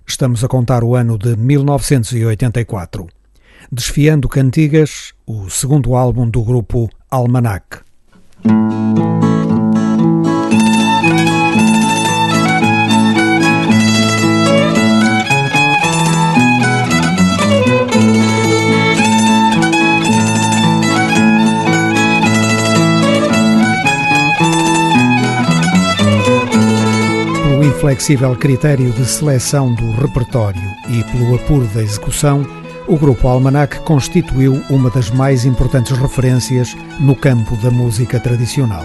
Estamos 0.07 0.45
a 0.45 0.49
contar 0.49 0.85
o 0.85 0.95
ano 0.95 1.19
de 1.19 1.37
1984. 1.37 3.09
Desfiando 3.73 4.29
Cantigas, 4.29 5.13
o 5.27 5.51
segundo 5.51 5.97
álbum 5.97 6.31
do 6.31 6.45
grupo 6.45 6.89
Almanac. 7.11 7.81
Flexível 27.81 28.35
critério 28.35 28.91
de 28.91 29.05
seleção 29.07 29.73
do 29.73 29.93
repertório 29.93 30.61
e 30.89 31.05
pelo 31.05 31.37
apuro 31.37 31.65
da 31.67 31.81
execução, 31.81 32.45
o 32.89 32.97
Grupo 32.99 33.29
Almanac 33.29 33.81
constituiu 33.81 34.61
uma 34.69 34.91
das 34.91 35.11
mais 35.11 35.45
importantes 35.45 35.97
referências 35.97 36.77
no 36.99 37.15
campo 37.15 37.57
da 37.57 37.71
música 37.71 38.19
tradicional. 38.19 38.85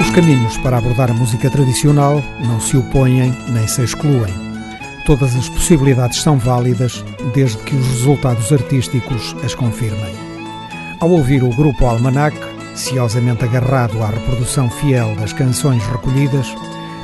Os 0.00 0.10
caminhos 0.10 0.58
para 0.58 0.76
abordar 0.76 1.10
a 1.10 1.14
música 1.14 1.48
tradicional 1.48 2.22
não 2.46 2.60
se 2.60 2.76
opõem 2.76 3.34
nem 3.48 3.66
se 3.66 3.82
excluem. 3.82 4.34
Todas 5.06 5.34
as 5.34 5.48
possibilidades 5.48 6.20
são 6.20 6.36
válidas 6.36 7.02
desde 7.32 7.56
que 7.58 7.74
os 7.74 7.86
resultados 7.86 8.52
artísticos 8.52 9.34
as 9.42 9.54
confirmem. 9.54 10.14
Ao 11.00 11.08
ouvir 11.08 11.42
o 11.42 11.48
Grupo 11.50 11.86
Almanac, 11.86 12.36
ciosamente 12.78 13.44
agarrado 13.44 14.02
à 14.02 14.08
reprodução 14.08 14.70
fiel 14.70 15.14
das 15.16 15.32
canções 15.32 15.84
recolhidas, 15.86 16.46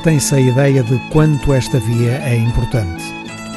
tem-se 0.03 0.35
a 0.35 0.41
ideia 0.41 0.83
de 0.83 0.99
quanto 1.11 1.53
esta 1.53 1.79
via 1.79 2.20
é 2.25 2.37
importante. 2.37 3.03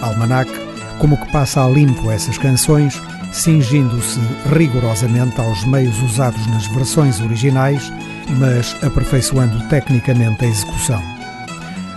Almanac, 0.01 0.51
como 0.99 1.17
que 1.17 1.31
passa 1.31 1.63
a 1.63 1.69
limpo 1.69 2.09
essas 2.09 2.37
canções, 2.37 3.01
cingindo-se 3.31 4.19
rigorosamente 4.55 5.39
aos 5.39 5.63
meios 5.65 6.01
usados 6.01 6.45
nas 6.47 6.65
versões 6.67 7.19
originais, 7.21 7.91
mas 8.39 8.75
aperfeiçoando 8.83 9.67
tecnicamente 9.67 10.45
a 10.45 10.47
execução. 10.47 11.03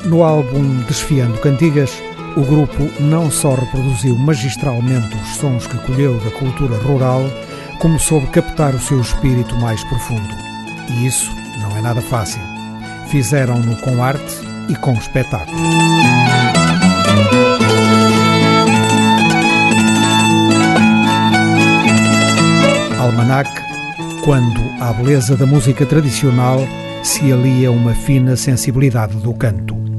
No 0.05 0.23
álbum 0.23 0.79
Desfiando 0.89 1.39
Cantigas, 1.39 1.93
o 2.37 2.43
grupo 2.43 2.91
não 3.01 3.31
só 3.31 3.55
reproduziu 3.55 4.17
magistralmente 4.17 5.17
os 5.17 5.37
sons 5.37 5.67
que 5.67 5.79
colheu 5.79 6.19
da 6.21 6.31
cultura 6.31 6.77
rural, 6.79 7.23
como 7.81 7.99
soube 7.99 8.27
captar 8.27 8.75
o 8.75 8.79
seu 8.79 9.01
espírito 9.01 9.57
mais 9.57 9.83
profundo. 9.85 10.29
E 10.89 11.07
isso 11.07 11.35
não 11.63 11.77
é 11.77 11.81
nada 11.81 12.01
fácil. 12.01 12.41
Fizeram-no 13.09 13.75
com 13.77 14.05
arte 14.05 14.37
e 14.69 14.77
com 14.77 14.93
espetáculo. 14.93 15.59
Almanac, 22.99 23.51
quando 24.23 24.61
à 24.79 24.93
beleza 24.93 25.35
da 25.35 25.47
música 25.47 25.87
tradicional 25.87 26.61
se 27.03 27.33
alia 27.33 27.73
uma 27.73 27.95
fina 27.95 28.37
sensibilidade 28.37 29.17
do 29.17 29.33
canto. 29.33 29.90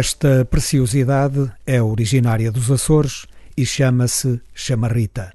Esta 0.00 0.46
preciosidade 0.46 1.52
é 1.66 1.82
originária 1.82 2.50
dos 2.50 2.70
Açores 2.70 3.26
e 3.54 3.66
chama-se 3.66 4.40
chamarrita. 4.54 5.34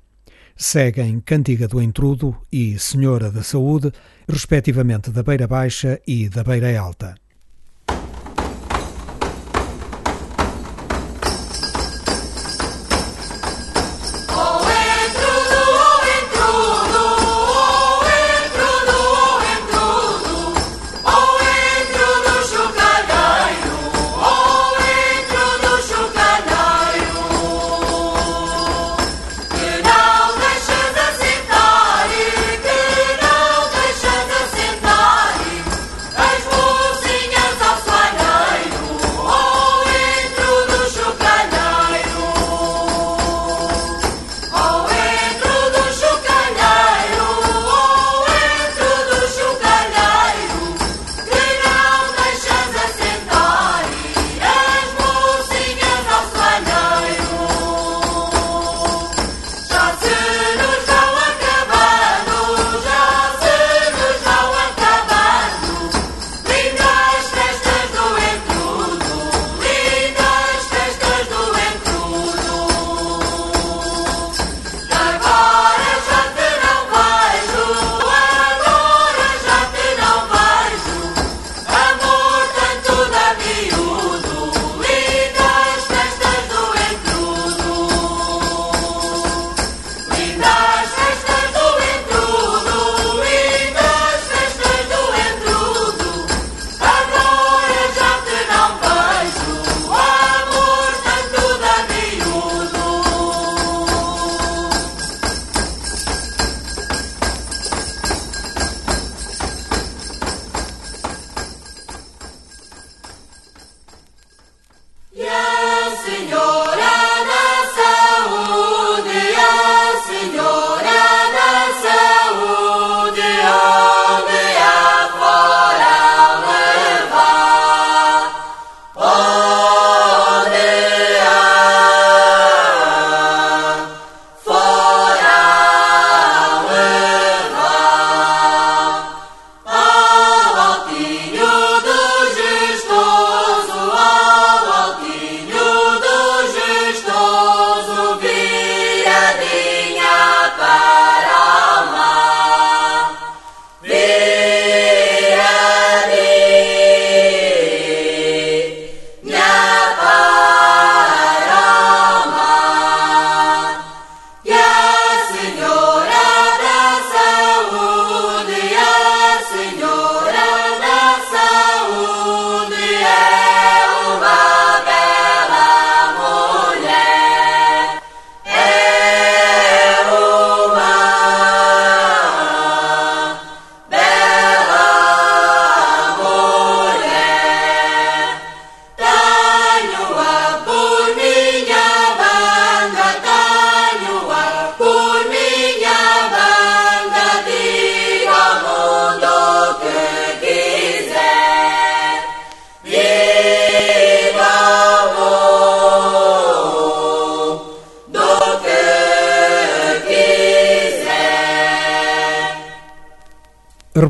Seguem 0.58 1.20
Cantiga 1.20 1.68
do 1.68 1.80
Intrudo 1.80 2.36
e 2.52 2.80
Senhora 2.80 3.30
da 3.30 3.44
Saúde, 3.44 3.92
respectivamente 4.28 5.12
da 5.12 5.22
Beira 5.22 5.46
Baixa 5.46 6.02
e 6.08 6.28
da 6.30 6.44
Beira 6.44 6.80
Alta. 6.80 7.14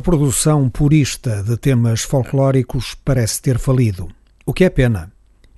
Reprodução 0.05 0.69
purista 0.69 1.41
de 1.41 1.57
temas 1.57 2.03
folclóricos 2.03 2.95
parece 3.03 3.41
ter 3.41 3.57
falido. 3.57 4.07
O 4.45 4.53
que 4.53 4.63
é 4.63 4.69
pena. 4.69 5.11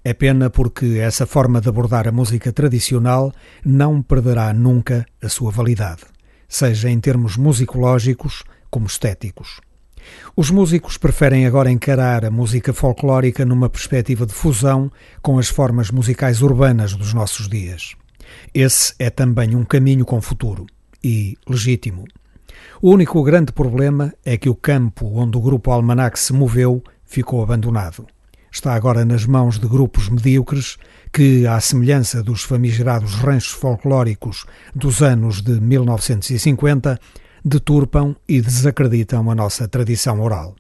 É 0.05 0.13
pena 0.13 0.49
porque 0.49 0.99
essa 1.01 1.25
forma 1.25 1.59
de 1.59 1.67
abordar 1.67 2.07
a 2.07 2.13
música 2.13 2.53
tradicional 2.53 3.33
não 3.65 4.01
perderá 4.01 4.53
nunca 4.53 5.05
a 5.21 5.27
sua 5.27 5.51
validade, 5.51 6.03
seja 6.47 6.89
em 6.89 6.97
termos 6.97 7.35
musicológicos 7.35 8.45
como 8.69 8.87
estéticos. 8.87 9.59
Os 10.33 10.49
músicos 10.49 10.97
preferem 10.97 11.45
agora 11.45 11.69
encarar 11.69 12.23
a 12.23 12.31
música 12.31 12.71
folclórica 12.71 13.43
numa 13.43 13.69
perspectiva 13.69 14.25
de 14.25 14.31
fusão 14.31 14.89
com 15.21 15.37
as 15.37 15.49
formas 15.49 15.91
musicais 15.91 16.41
urbanas 16.41 16.93
dos 16.93 17.13
nossos 17.13 17.49
dias. 17.49 17.97
Esse 18.53 18.93
é 18.97 19.09
também 19.09 19.57
um 19.57 19.65
caminho 19.65 20.05
com 20.05 20.21
futuro 20.21 20.65
e 21.03 21.37
legítimo. 21.45 22.05
O 22.79 22.91
único 22.91 23.23
grande 23.23 23.51
problema 23.51 24.13
é 24.23 24.37
que 24.37 24.49
o 24.49 24.53
campo 24.53 25.07
onde 25.15 25.35
o 25.35 25.41
grupo 25.41 25.71
Almanac 25.71 26.19
se 26.19 26.31
moveu 26.31 26.83
ficou 27.03 27.41
abandonado. 27.41 28.05
Está 28.51 28.75
agora 28.75 29.03
nas 29.03 29.25
mãos 29.25 29.57
de 29.57 29.67
grupos 29.67 30.09
medíocres 30.09 30.77
que, 31.11 31.47
à 31.47 31.59
semelhança 31.59 32.21
dos 32.21 32.43
famigerados 32.43 33.15
ranchos 33.15 33.53
folclóricos 33.53 34.45
dos 34.75 35.01
anos 35.01 35.41
de 35.41 35.59
1950, 35.59 36.99
deturpam 37.43 38.15
e 38.27 38.39
desacreditam 38.39 39.31
a 39.31 39.33
nossa 39.33 39.67
tradição 39.67 40.21
oral. 40.21 40.55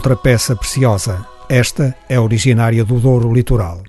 Outra 0.00 0.16
peça 0.16 0.56
preciosa. 0.56 1.26
Esta 1.46 1.94
é 2.08 2.18
originária 2.18 2.82
do 2.82 2.98
Douro 2.98 3.30
Litoral. 3.34 3.82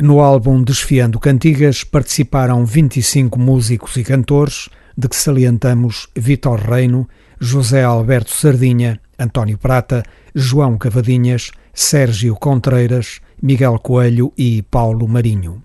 No 0.00 0.20
álbum 0.20 0.62
Desfiando 0.62 1.20
Cantigas 1.20 1.84
participaram 1.84 2.64
25 2.64 3.38
músicos 3.38 3.94
e 3.98 4.02
cantores, 4.02 4.70
de 4.96 5.06
que 5.06 5.14
salientamos 5.14 6.08
Vitor 6.16 6.60
Reino, 6.60 7.06
José 7.38 7.84
Alberto 7.84 8.30
Sardinha, 8.30 8.98
António 9.18 9.58
Prata, 9.58 10.02
João 10.34 10.78
Cavadinhas, 10.78 11.50
Sérgio 11.74 12.34
Contreiras, 12.36 13.20
Miguel 13.42 13.78
Coelho 13.80 14.32
e 14.38 14.62
Paulo 14.62 15.06
Marinho. 15.06 15.62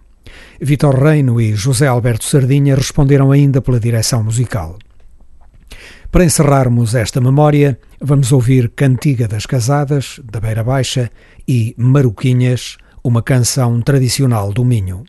Vitor 0.59 1.01
Reino 1.01 1.39
e 1.39 1.55
José 1.55 1.87
Alberto 1.87 2.25
Sardinha 2.25 2.75
responderam 2.75 3.31
ainda 3.31 3.61
pela 3.61 3.79
direção 3.79 4.21
musical. 4.21 4.77
Para 6.11 6.25
encerrarmos 6.25 6.95
esta 6.95 7.21
memória, 7.21 7.79
vamos 8.05 8.31
ouvir 8.31 8.69
Cantiga 8.69 9.27
das 9.27 9.47
Casadas, 9.47 10.21
da 10.23 10.39
Beira 10.39 10.63
Baixa, 10.63 11.09
e 11.47 11.73
Maruquinhas, 11.75 12.77
uma 13.03 13.23
canção 13.23 13.81
tradicional 13.81 14.53
do 14.53 14.63
Minho. 14.63 15.03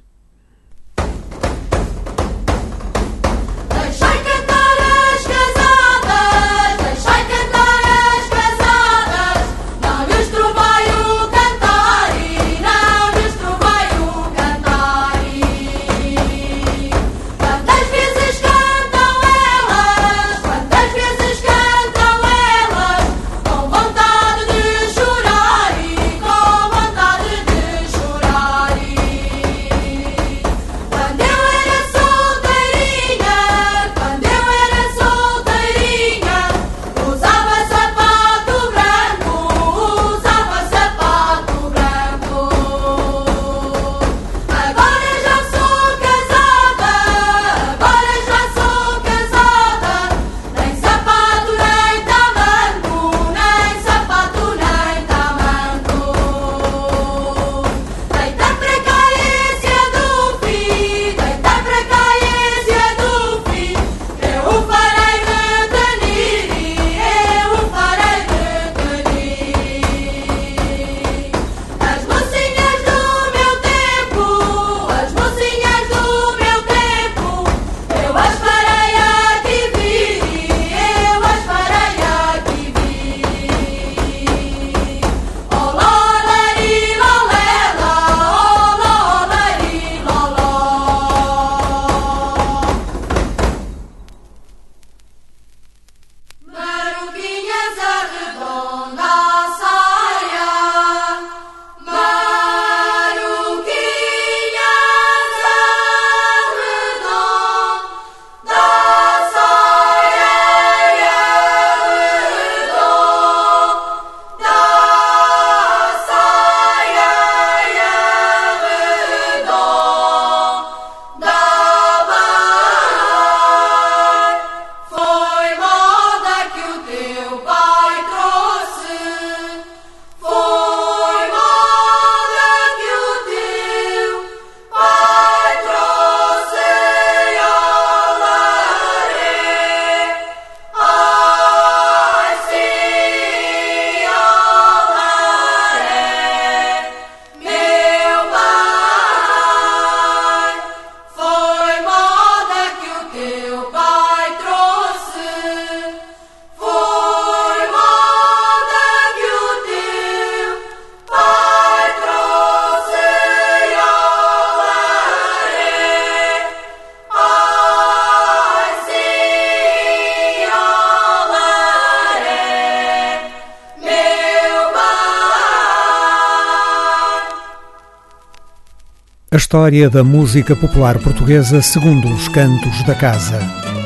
História 179.47 179.88
da 179.88 180.03
música 180.03 180.57
popular 180.57 180.99
portuguesa 180.99 181.62
segundo 181.62 182.12
os 182.12 182.26
cantos 182.26 182.82
da 182.82 182.97
casa. 182.97 183.38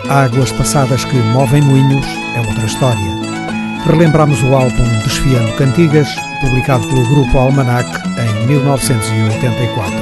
Águas 0.09 0.51
passadas 0.53 1.05
que 1.05 1.17
movem 1.35 1.61
moinhos 1.61 2.07
é 2.35 2.41
outra 2.41 2.65
história. 2.65 3.85
Relembramos 3.85 4.43
o 4.43 4.55
álbum 4.55 4.89
Desfiando 5.05 5.55
Cantigas, 5.57 6.09
publicado 6.41 6.89
pelo 6.89 7.07
grupo 7.07 7.37
Almanac 7.37 7.87
em 8.19 8.47
1984. 8.47 9.95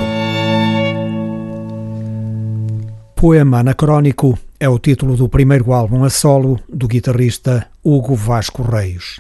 Poema 3.17 3.59
Anacrónico 3.59 4.39
é 4.61 4.69
o 4.69 4.79
título 4.79 5.17
do 5.17 5.29
primeiro 5.29 5.73
álbum 5.73 6.05
a 6.05 6.09
solo 6.09 6.61
do 6.73 6.87
guitarrista 6.87 7.67
Hugo 7.83 8.15
Vasco 8.15 8.63
Reis. 8.63 9.19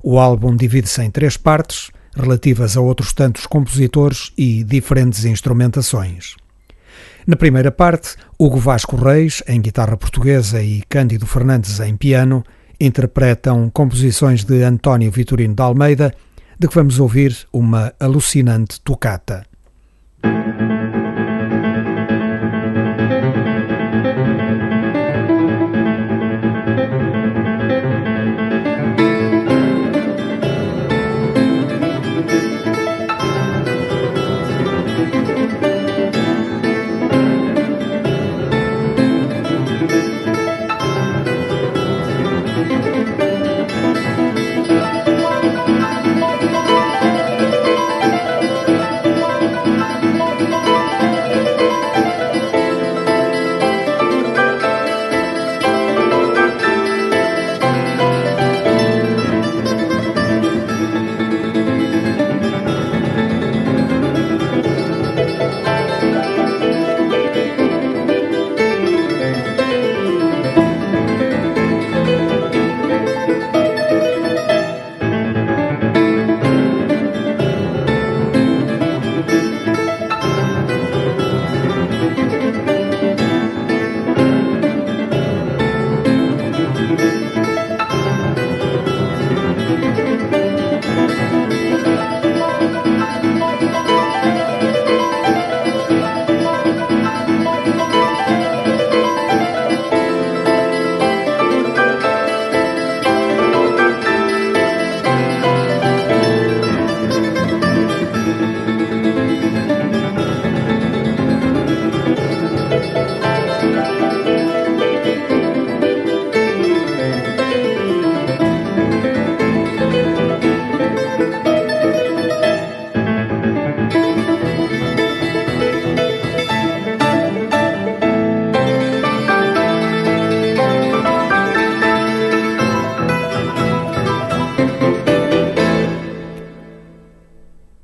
O 0.00 0.20
álbum 0.20 0.54
divide-se 0.54 1.02
em 1.02 1.10
três 1.10 1.36
partes 1.36 1.90
relativas 2.14 2.76
a 2.76 2.80
outros 2.80 3.12
tantos 3.12 3.46
compositores 3.46 4.32
e 4.36 4.64
diferentes 4.64 5.24
instrumentações. 5.24 6.36
Na 7.26 7.36
primeira 7.36 7.70
parte, 7.70 8.16
Hugo 8.38 8.58
Vasco 8.58 8.96
Reis, 8.96 9.42
em 9.46 9.60
guitarra 9.60 9.96
portuguesa, 9.96 10.62
e 10.62 10.82
Cândido 10.88 11.26
Fernandes, 11.26 11.78
em 11.80 11.96
piano, 11.96 12.42
interpretam 12.80 13.70
composições 13.70 14.44
de 14.44 14.62
António 14.64 15.10
Vitorino 15.10 15.54
de 15.54 15.62
Almeida, 15.62 16.12
de 16.58 16.66
que 16.66 16.74
vamos 16.74 16.98
ouvir 16.98 17.36
uma 17.52 17.92
alucinante 18.00 18.80
tocata. 18.80 19.44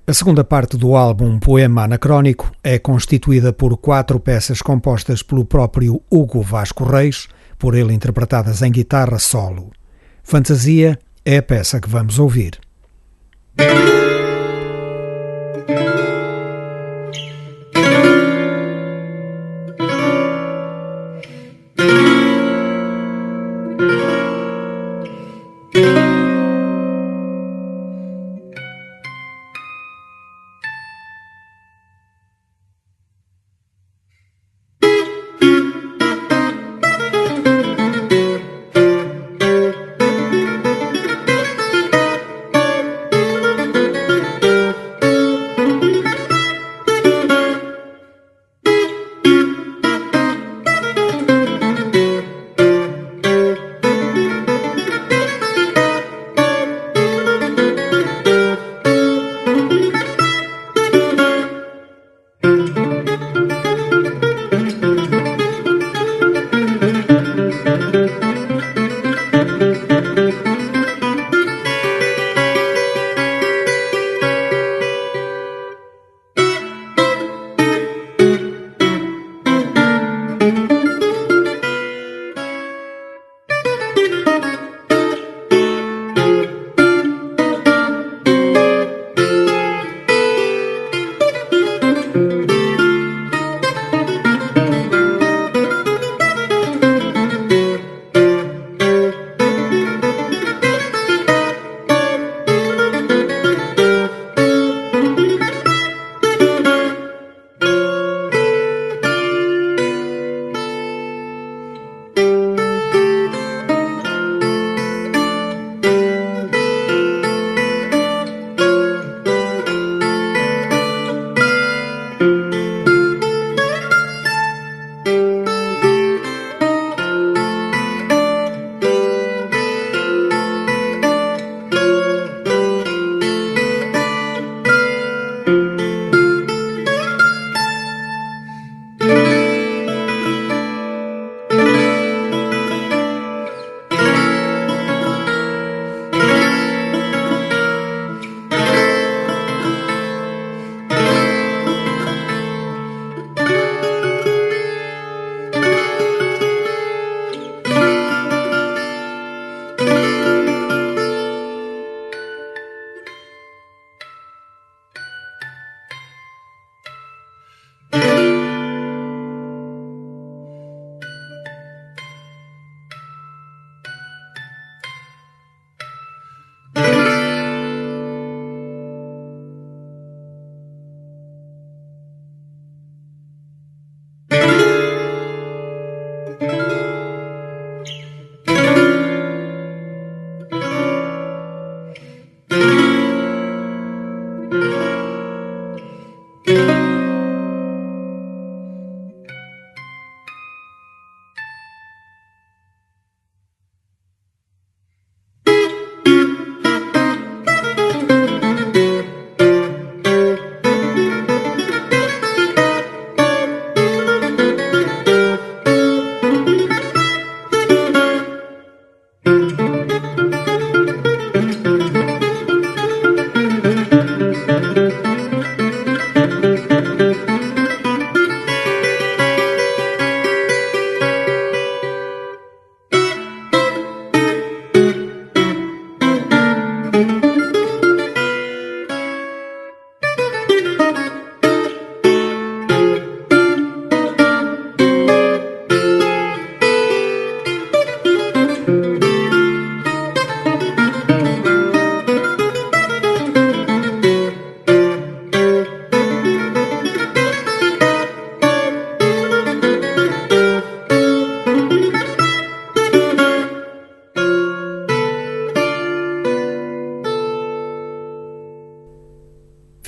A 0.09 0.15
segunda 0.15 0.43
parte 0.43 0.75
do 0.75 0.97
álbum 0.97 1.39
Poema 1.39 1.85
Anacrónico 1.85 2.51
é 2.65 2.79
constituída 2.79 3.53
por 3.53 3.77
quatro 3.77 4.19
peças 4.19 4.63
compostas 4.63 5.23
pelo 5.23 5.45
próprio 5.45 6.01
Hugo 6.11 6.41
Vasco 6.41 6.83
Reis, 6.83 7.29
por 7.59 7.75
ele 7.75 7.93
interpretadas 7.93 8.63
em 8.63 8.73
guitarra 8.73 9.19
solo. 9.19 9.71
Fantasia 10.23 10.99
é 11.27 11.37
a 11.37 11.43
peça 11.43 11.79
que 11.79 11.91
vamos 11.91 12.19
ouvir. 12.19 12.59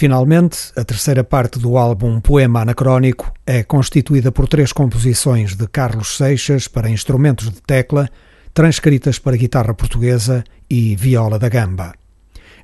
Finalmente, 0.01 0.72
a 0.76 0.82
terceira 0.82 1.22
parte 1.22 1.59
do 1.59 1.76
álbum 1.76 2.22
Poema 2.22 2.62
Anacrónico 2.62 3.30
é 3.46 3.62
constituída 3.62 4.32
por 4.32 4.48
três 4.48 4.72
composições 4.72 5.55
de 5.55 5.68
Carlos 5.68 6.16
Seixas 6.16 6.66
para 6.66 6.88
instrumentos 6.88 7.51
de 7.51 7.61
tecla, 7.61 8.09
transcritas 8.55 9.18
para 9.18 9.36
guitarra 9.36 9.74
portuguesa 9.74 10.42
e 10.70 10.96
viola 10.96 11.38
da 11.38 11.51
gamba. 11.51 11.92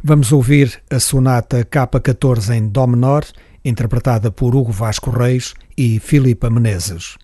Vamos 0.03 0.33
ouvir 0.33 0.83
a 0.91 0.99
sonata 0.99 1.63
K14 1.63 2.57
em 2.57 2.69
Dó 2.69 2.87
menor, 2.87 3.27
interpretada 3.63 4.31
por 4.31 4.57
Hugo 4.57 4.73
Vasco 4.73 5.11
Reis 5.11 5.53
e 5.77 6.01
Filipa 6.01 6.49
Menezes. 6.49 7.19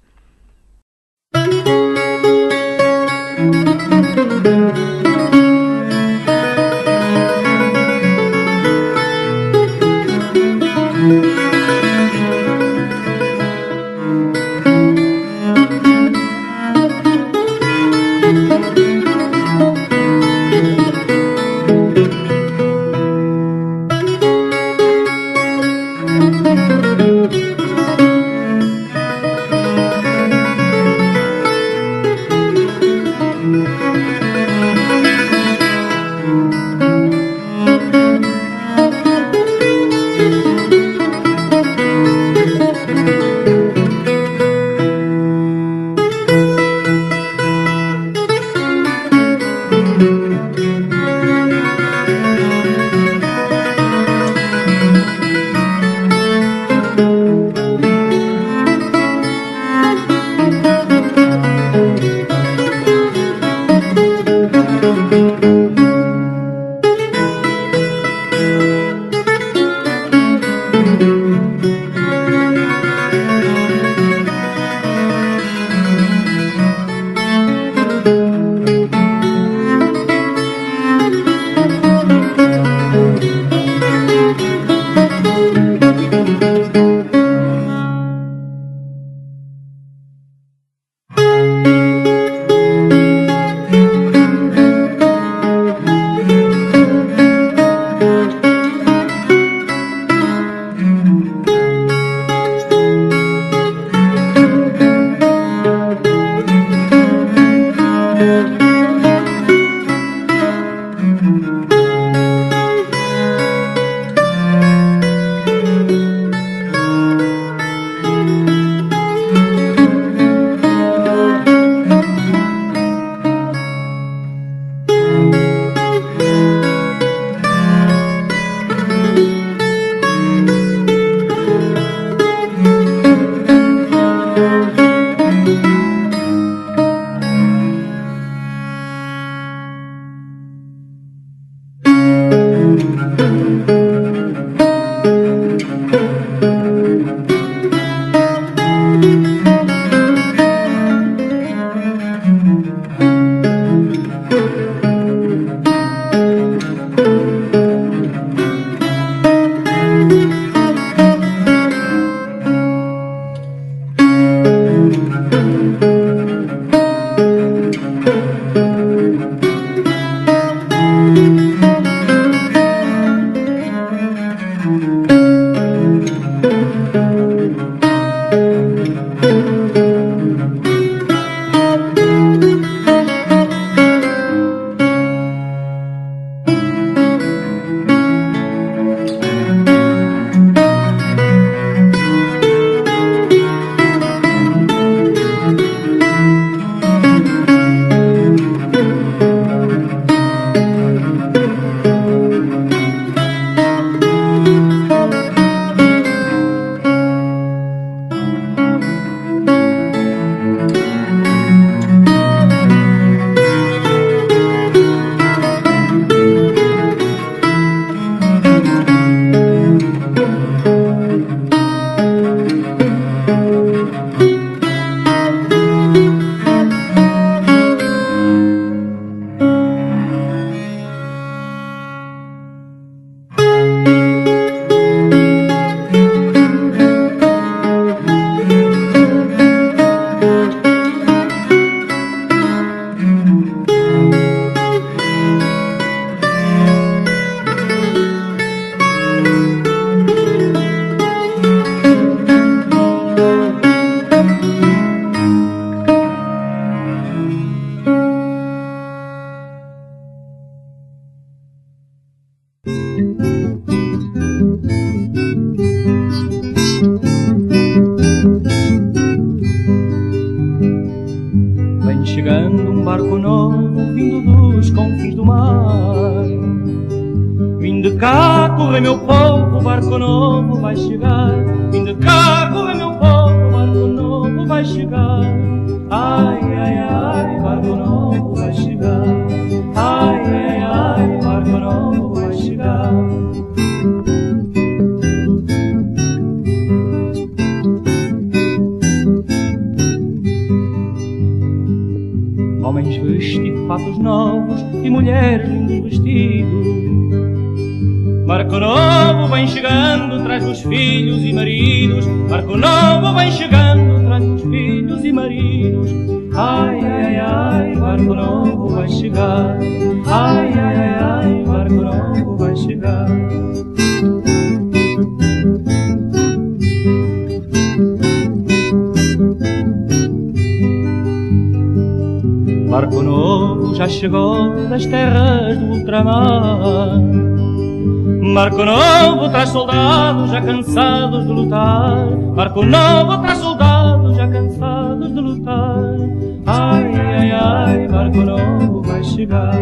Barco 338.53 338.66
novo 338.66 339.30
traz 339.30 339.48
soldados 339.48 340.30
já 340.30 340.42
cansados 340.42 341.26
de 341.26 341.32
lutar. 341.32 342.07
Barco 342.34 342.62
novo 342.62 343.18
traz 343.22 343.38
soldados 343.38 344.14
já 344.14 344.28
cansados 344.28 345.14
de 345.14 345.20
lutar. 345.20 345.96
Ai, 346.44 346.94
ai, 346.94 347.30
ai, 347.32 347.88
barco 347.88 348.18
novo 348.18 348.82
vai 348.82 349.03
chegar. 349.05 349.55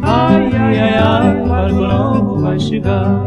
Ai, 0.00 0.50
ai, 0.50 0.78
ai, 0.78 0.94
ai, 0.94 1.46
barco 1.46 1.80
novo 1.82 2.40
vai 2.40 2.58
chegar. 2.58 3.26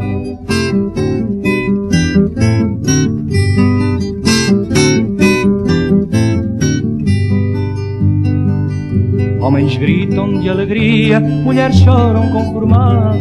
Homens 9.39 9.77
gritam 9.77 10.39
de 10.39 10.49
alegria, 10.49 11.19
mulheres 11.19 11.75
choram 11.77 12.27
conformadas. 12.31 13.14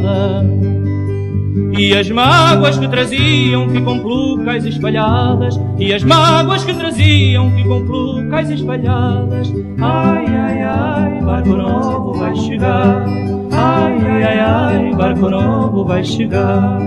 E 1.84 1.92
as 1.94 2.08
mágoas 2.08 2.78
que 2.78 2.88
traziam 2.88 3.68
ficam 3.68 3.98
pelucas 3.98 4.64
espalhadas. 4.64 5.60
E 5.78 5.92
as 5.92 6.02
mágoas 6.02 6.64
que 6.64 6.72
traziam 6.72 7.50
ficam 7.50 7.84
pelucas 7.84 8.48
espalhadas. 8.48 9.52
Ai, 9.78 10.24
ai, 10.24 10.62
ai, 10.62 11.20
barco 11.20 11.50
novo 11.50 12.14
vai 12.14 12.34
chegar. 12.36 13.04
Ai, 13.52 13.98
ai, 14.22 14.38
ai, 14.40 14.94
barco 14.94 15.28
novo 15.28 15.84
vai 15.84 16.02
chegar. 16.02 16.78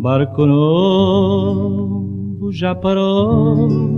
Barco 0.00 0.44
novo 0.44 2.04
já 2.52 2.74
parou, 2.74 3.93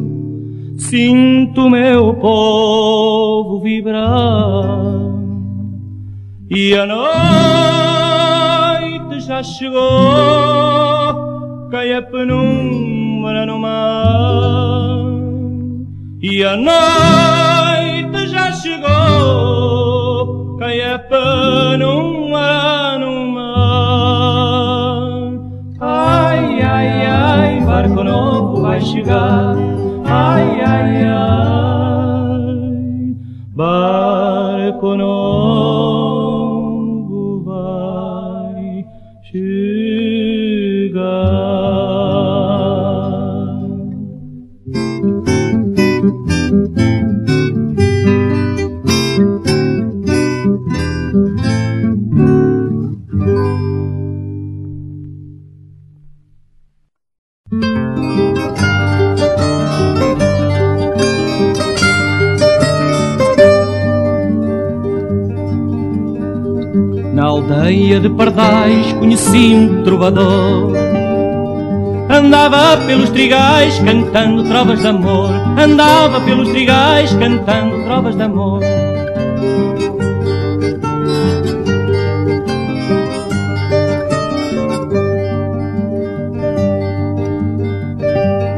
sinto 0.79 1.69
meu 1.71 2.15
povo 2.15 3.61
vibrar. 3.61 4.65
E 6.51 6.75
a 6.75 6.87
noite 6.87 9.21
já 9.21 9.43
chegou, 9.43 9.81
cai 11.71 11.93
a 11.93 12.01
penumbra 12.03 13.45
no 13.47 13.59
mar. 13.59 14.97
E 16.23 16.45
a 16.45 16.57
noite 16.57 18.29
já 18.29 18.53
chegou, 18.53 20.57
cai 20.59 20.81
a 20.83 20.99
penumbra 20.99 22.99
no 22.99 23.27
mar. 23.33 23.47
Ai, 25.81 26.61
ai, 26.63 27.07
ai, 27.07 27.61
barco 27.61 28.03
novo 28.05 28.63
vai 28.63 28.81
chegar. 28.81 29.66
Ai, 30.09 30.61
ai, 30.61 31.03
ai, 31.03 32.57
barco 33.55 34.95
novo 34.95 35.56
de 68.01 68.09
Pardais 68.11 68.93
conheci 68.95 69.55
um 69.55 69.83
trovador. 69.83 70.73
Andava 72.09 72.77
pelos 72.87 73.11
trigais 73.11 73.79
cantando 73.81 74.45
trovas 74.45 74.81
de 74.81 74.87
amor. 74.87 75.31
Andava 75.59 76.21
pelos 76.21 76.49
trigais 76.51 77.13
cantando 77.15 77.85
trovas 77.85 78.15
de 78.15 78.23
amor. 78.23 78.61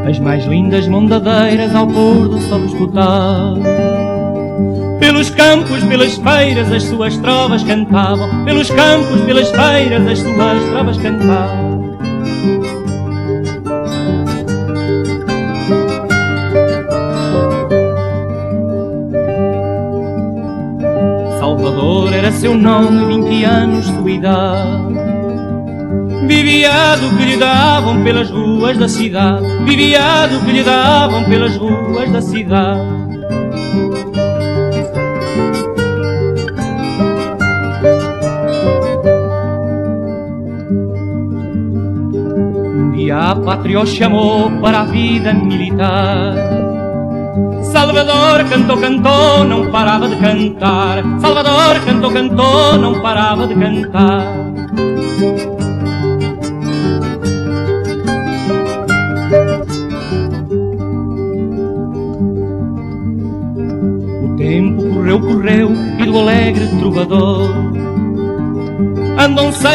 As 0.08 0.18
mais 0.18 0.44
lindas 0.46 0.86
mondadeiras 0.88 1.74
ao 1.74 1.86
pôr 1.86 2.28
do 2.28 2.38
sol 2.40 2.64
escutar 2.64 3.87
pelos 4.98 5.30
campos, 5.30 5.82
pelas 5.84 6.16
feiras, 6.16 6.70
as 6.72 6.84
suas 6.84 7.16
trovas 7.18 7.62
cantavam. 7.62 8.44
Pelos 8.44 8.70
campos, 8.70 9.20
pelas 9.22 9.50
feiras, 9.50 10.06
as 10.06 10.18
suas 10.18 10.62
trovas 10.70 10.96
cantavam. 10.98 11.98
Salvador 21.38 22.12
era 22.12 22.32
seu 22.32 22.54
nome, 22.54 23.06
vinte 23.06 23.44
anos 23.44 23.86
sua 23.86 24.10
idade. 24.10 24.98
Vivia 26.26 26.96
do 26.96 27.16
que 27.16 27.24
lhe 27.24 27.36
davam 27.36 28.02
pelas 28.02 28.30
ruas 28.30 28.76
da 28.76 28.88
cidade. 28.88 29.46
Vivia 29.64 30.26
do 30.26 30.44
que 30.44 30.52
lhe 30.52 30.62
davam 30.62 31.24
pelas 31.24 31.56
ruas 31.56 32.10
da 32.10 32.20
cidade. 32.20 32.97
Dia 43.48 43.54
a 43.54 43.56
pátria 43.56 43.80
o 43.80 43.86
chamou 43.86 44.50
para 44.60 44.80
a 44.80 44.84
vida 44.84 45.32
militar. 45.32 46.34
Salvador 47.62 48.44
cantou, 48.48 48.76
cantou, 48.76 49.44
não 49.44 49.70
parava 49.70 50.08
de 50.08 50.16
cantar. 50.16 51.02
Salvador 51.20 51.80
cantou, 51.84 52.10
cantou, 52.10 52.78
não 52.78 53.00
parava 53.00 53.46
de 53.46 53.54
cantar. 53.54 54.34
O 64.24 64.36
tempo 64.36 64.82
correu, 64.94 65.20
correu, 65.20 65.70
e 65.98 66.04
do 66.04 66.18
alegre 66.18 66.66
trovador 66.78 67.37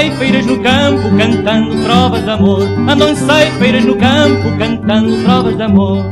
ceifeiras 0.04 0.46
no 0.46 0.62
campo 0.62 1.16
cantando 1.18 1.82
trovas 1.84 2.24
de 2.24 2.30
amor. 2.30 2.62
Andam 2.90 3.16
ceifeiras 3.16 3.86
no 3.86 3.96
campo 3.96 4.58
cantando 4.58 5.24
trovas 5.24 5.56
de 5.56 5.64
amor. 5.64 6.04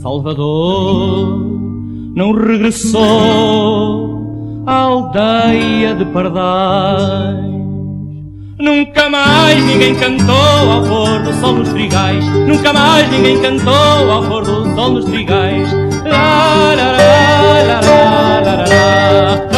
Salvador 0.00 1.40
não 2.14 2.32
regressou 2.32 3.02
à 4.66 4.74
aldeia 4.74 5.94
de 5.96 6.04
Pardais. 6.06 7.39
Nunca 8.60 9.08
mais 9.08 9.64
ninguém 9.64 9.94
cantou 9.94 10.34
ao 10.70 10.82
pôr 10.82 11.22
do 11.22 11.32
sol 11.40 11.54
nos 11.54 11.70
trigais. 11.70 12.22
Nunca 12.46 12.74
mais 12.74 13.10
ninguém 13.10 13.40
cantou 13.40 14.10
ao 14.10 14.22
pôr 14.22 14.44
do 14.44 14.74
sol 14.74 14.90
nos 14.90 15.06
trigais. 15.06 15.72
La, 16.04 16.74
la, 16.74 16.92
la, 16.92 17.62
la, 17.62 17.80
la, 17.80 18.40
la, 18.42 18.56
la, 18.66 19.49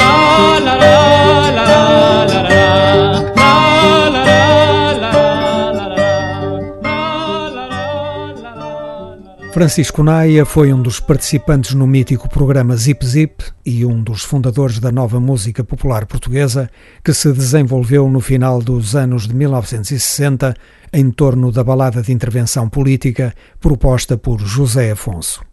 Francisco 9.52 10.02
Naia 10.02 10.46
foi 10.46 10.72
um 10.72 10.80
dos 10.80 10.98
participantes 10.98 11.74
no 11.74 11.86
mítico 11.86 12.26
programa 12.26 12.74
Zip 12.74 13.04
Zip 13.04 13.44
e 13.66 13.84
um 13.84 14.02
dos 14.02 14.22
fundadores 14.22 14.78
da 14.78 14.90
nova 14.90 15.20
música 15.20 15.62
popular 15.62 16.06
portuguesa 16.06 16.70
que 17.04 17.12
se 17.12 17.30
desenvolveu 17.30 18.08
no 18.08 18.18
final 18.18 18.62
dos 18.62 18.96
anos 18.96 19.28
de 19.28 19.34
1960 19.34 20.54
em 20.90 21.10
torno 21.10 21.52
da 21.52 21.62
balada 21.62 22.00
de 22.00 22.14
intervenção 22.14 22.66
política 22.66 23.34
proposta 23.60 24.16
por 24.16 24.40
José 24.40 24.92
Afonso. 24.92 25.44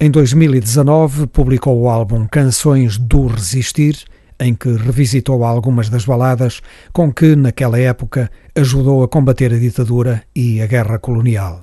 Em 0.00 0.10
2019 0.10 1.28
publicou 1.28 1.80
o 1.80 1.88
álbum 1.88 2.26
Canções 2.26 2.98
do 2.98 3.28
Resistir, 3.28 3.96
em 4.40 4.56
que 4.56 4.72
revisitou 4.72 5.44
algumas 5.44 5.88
das 5.88 6.04
baladas 6.04 6.60
com 6.92 7.12
que, 7.12 7.36
naquela 7.36 7.78
época, 7.78 8.28
ajudou 8.56 9.04
a 9.04 9.08
combater 9.08 9.54
a 9.54 9.58
ditadura 9.58 10.24
e 10.34 10.60
a 10.60 10.66
guerra 10.66 10.98
colonial. 10.98 11.62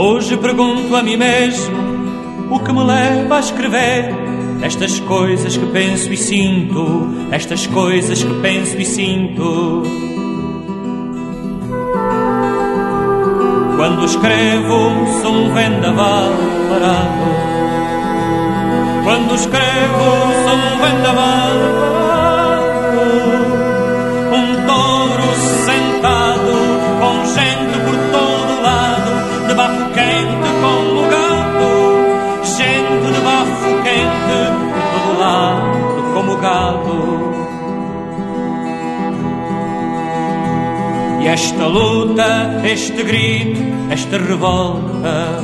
Hoje 0.00 0.36
pergunto 0.36 0.94
a 0.94 1.02
mim 1.02 1.16
mesmo 1.16 1.76
o 2.52 2.60
que 2.60 2.72
me 2.72 2.84
leva 2.84 3.38
a 3.38 3.40
escrever 3.40 4.14
estas 4.62 5.00
coisas 5.00 5.56
que 5.56 5.66
penso 5.66 6.12
e 6.12 6.16
sinto, 6.16 7.08
estas 7.32 7.66
coisas 7.66 8.22
que 8.22 8.32
penso 8.34 8.78
e 8.78 8.84
sinto. 8.84 9.82
Quando 13.76 14.04
escrevo, 14.04 15.04
sou 15.20 15.32
um 15.32 15.52
vendaval 15.52 16.30
parado. 16.70 17.48
Quando 19.02 19.34
escrevo, 19.34 20.04
sou 20.44 20.54
um 20.54 20.77
esta 41.38 41.68
luta, 41.68 42.60
este 42.64 43.04
grito, 43.04 43.60
esta 43.90 44.18
revolta. 44.18 45.38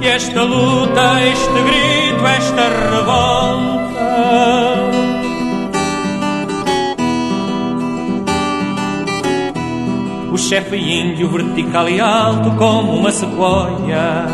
E 0.00 0.06
esta 0.06 0.44
luta, 0.44 1.20
este 1.26 1.60
grito, 1.68 2.24
esta 2.24 2.68
revolta. 2.92 4.06
O 10.30 10.38
chefe 10.38 10.76
índio 10.76 11.30
vertical 11.30 11.88
e 11.88 12.00
alto 12.00 12.52
como 12.52 12.92
uma 12.92 13.10
sequoia. 13.10 14.26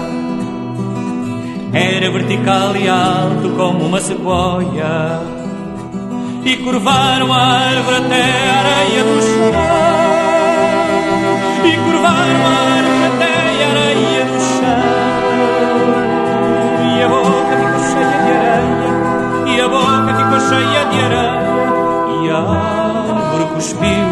Era 1.73 2.11
vertical 2.11 2.77
e 2.77 2.89
alto 2.91 3.49
como 3.57 3.87
uma 3.87 4.01
sequoia. 4.01 5.19
E 6.45 6.57
curvaram 6.59 7.33
a 7.33 7.39
árvore 7.39 7.97
até 7.97 8.23
a 8.51 8.59
areia 8.59 9.05
do 9.05 9.23
chão 9.23 9.82
e 11.65 11.77
curvaram 11.85 12.41
a 12.45 12.53
árvore 12.77 13.05
até 13.07 13.33
a 13.65 13.69
areia 13.71 14.25
do 14.25 14.39
chão. 14.41 14.83
E 16.89 17.03
a 17.03 17.09
boca 17.09 17.55
ficou 17.61 17.83
cheia 17.93 18.17
de 18.25 18.31
areia, 18.33 18.91
e 19.47 19.61
a 19.61 19.69
boca 19.69 20.11
ficou 20.19 20.41
cheia 20.49 20.83
de 20.87 20.99
areia, 21.01 21.43
e 22.23 22.31
a 22.31 22.39
árvore 22.39 23.45
cuspiu, 23.55 24.09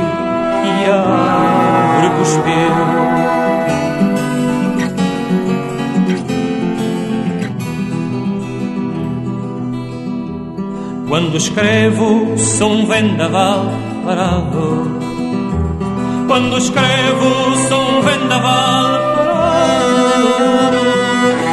e 0.64 0.90
a 0.90 0.96
árvore 0.96 2.10
cuspiu. 2.18 2.74
Quando 11.08 11.36
escrevo, 11.36 12.38
sou 12.38 12.70
um 12.70 12.86
vendaval 12.86 13.66
parado 14.04 14.69
quando 16.30 16.58
escrevo 16.58 17.56
sou 17.68 17.82
um 17.90 18.00
vendaval 18.02 18.86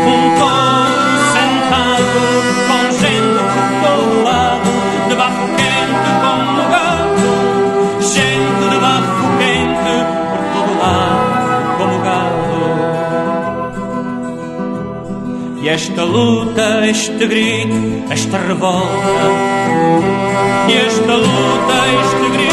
um 0.05 0.23
touro 0.37 1.17
sentado 1.33 2.21
com 2.67 2.81
gente 3.01 3.41
por 3.53 3.67
todo 3.81 4.13
lado, 4.23 4.69
de 5.09 5.15
bafo 5.15 5.45
quente 5.57 6.09
como 6.21 6.61
gado, 6.69 7.25
gente 8.03 8.65
de 8.69 8.77
bafo 8.77 9.25
quente 9.39 9.95
por 10.29 10.41
todo 10.53 10.71
lado 10.77 11.25
como 11.79 11.97
gado. 12.03 12.57
E 15.63 15.69
esta 15.69 16.03
luta, 16.03 16.85
este 16.85 17.25
grito, 17.25 18.13
esta 18.13 18.37
revolta, 18.37 19.25
e 20.69 20.73
esta 20.73 21.15
luta, 21.15 21.77
este 22.03 22.29
grito, 22.29 22.46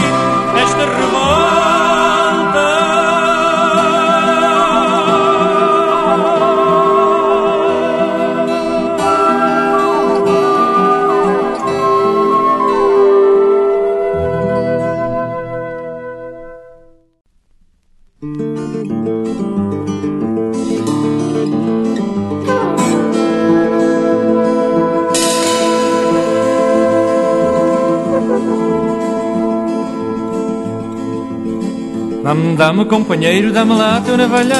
Dá-me, 32.64 32.86
companheiro, 32.86 33.52
dá-me 33.52 33.74
lá 33.74 34.00
teu 34.00 34.16
navalhão 34.16 34.56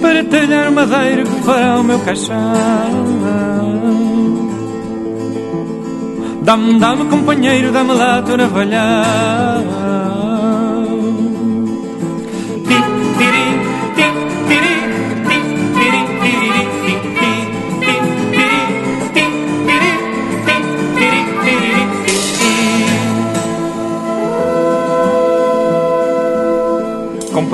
Para 0.00 0.22
talhar 0.22 0.70
madeira 0.70 1.24
que 1.24 1.42
fará 1.42 1.80
o 1.80 1.82
meu 1.82 1.98
caixão. 1.98 2.36
Dá-me, 6.42 6.78
dá-me 6.78 7.04
companheiro, 7.06 7.72
dá-me 7.72 7.92
lá 7.92 8.22
teu 8.22 8.36
navalhão 8.36 9.83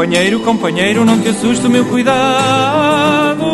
Companheiro, 0.01 0.41
companheiro, 0.41 1.05
não 1.05 1.21
te 1.21 1.29
assuste 1.29 1.67
meu 1.69 1.85
cuidado. 1.85 3.45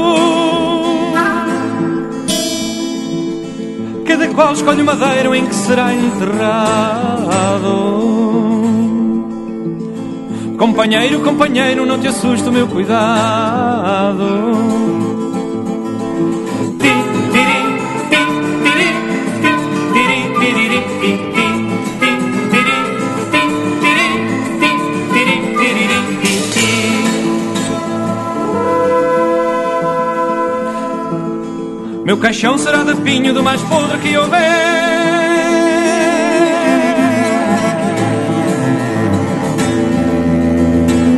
Cada 4.07 4.29
qual 4.29 4.53
escolhe 4.53 4.81
o 4.81 4.85
madeiro 4.85 5.35
em 5.35 5.45
que 5.45 5.55
será 5.57 5.93
enterrado. 5.93 7.67
Companheiro, 10.57 11.19
companheiro, 11.19 11.85
não 11.85 11.99
te 11.99 12.07
assuste 12.07 12.49
o 12.49 12.53
Meu 32.07 32.17
caixão 32.19 32.57
será 32.57 32.85
de 32.85 32.95
pinho 33.01 33.35
do 33.35 33.43
mais 33.43 33.61
podre 33.63 33.99
que 33.99 34.17
houver. 34.17 34.39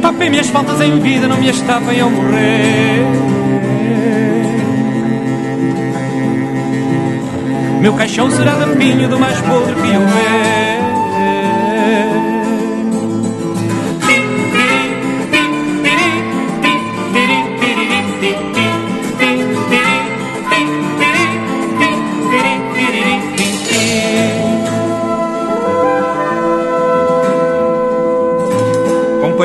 Tapem 0.00 0.30
minhas 0.30 0.48
faltas 0.48 0.80
em 0.80 0.98
vida, 0.98 1.28
não 1.28 1.36
me 1.36 1.50
estavam 1.50 1.92
ao 2.02 2.10
morrer. 2.10 3.04
Meu 7.82 7.92
caixão 7.92 8.30
será 8.30 8.54
de 8.54 8.74
pinho 8.76 9.10
do 9.10 9.18
mais 9.18 9.38
podre 9.42 9.74
que 9.74 9.94
houver. 9.94 10.47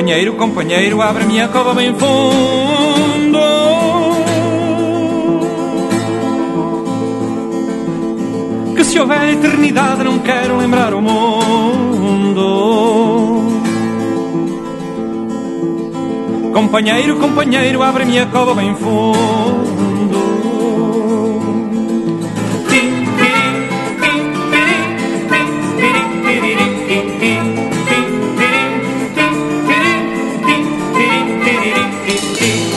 Companheiro, 0.04 0.34
companheiro, 0.34 1.02
abre-me 1.02 1.40
a 1.40 1.48
cova 1.48 1.74
bem 1.74 1.96
fundo. 1.98 3.40
Que 8.76 8.84
se 8.84 9.00
houver 9.00 9.30
eternidade, 9.30 10.04
não 10.04 10.20
quero 10.20 10.58
lembrar 10.58 10.94
o 10.94 11.02
mundo. 11.02 12.44
Companheiro, 16.54 17.16
companheiro, 17.16 17.82
abre-me 17.82 18.20
a 18.20 18.26
cova 18.26 18.54
bem 18.56 18.76
fundo. 18.76 19.73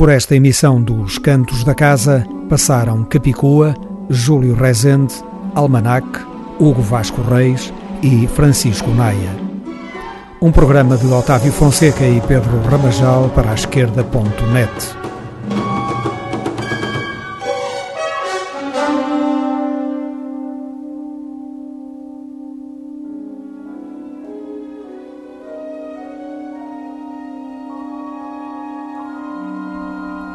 Por 0.00 0.08
esta 0.08 0.34
emissão 0.34 0.80
dos 0.80 1.18
Cantos 1.18 1.62
da 1.62 1.74
Casa 1.74 2.26
passaram 2.48 3.04
Capicua, 3.04 3.74
Júlio 4.08 4.54
Rezende, 4.54 5.12
Almanac, 5.54 6.06
Hugo 6.58 6.80
Vasco 6.80 7.20
Reis 7.20 7.70
e 8.02 8.26
Francisco 8.26 8.88
Naia. 8.92 9.36
Um 10.40 10.50
programa 10.50 10.96
de 10.96 11.06
Otávio 11.06 11.52
Fonseca 11.52 12.02
e 12.02 12.18
Pedro 12.22 12.62
Ramajal 12.62 13.28
para 13.34 13.50
a 13.50 13.54
esquerda.net. 13.54 14.99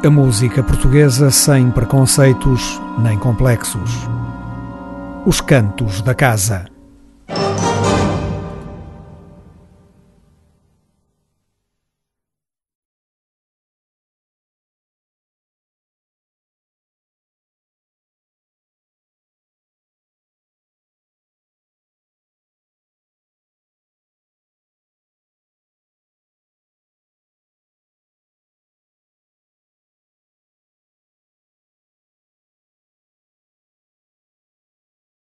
a 0.05 0.11
música 0.11 0.61
portuguesa 0.61 1.31
sem 1.31 1.71
preconceitos 1.71 2.79
nem 2.99 3.17
complexos. 3.17 3.89
Os 5.25 5.41
Cantos 5.41 6.01
da 6.03 6.13
Casa. 6.13 6.74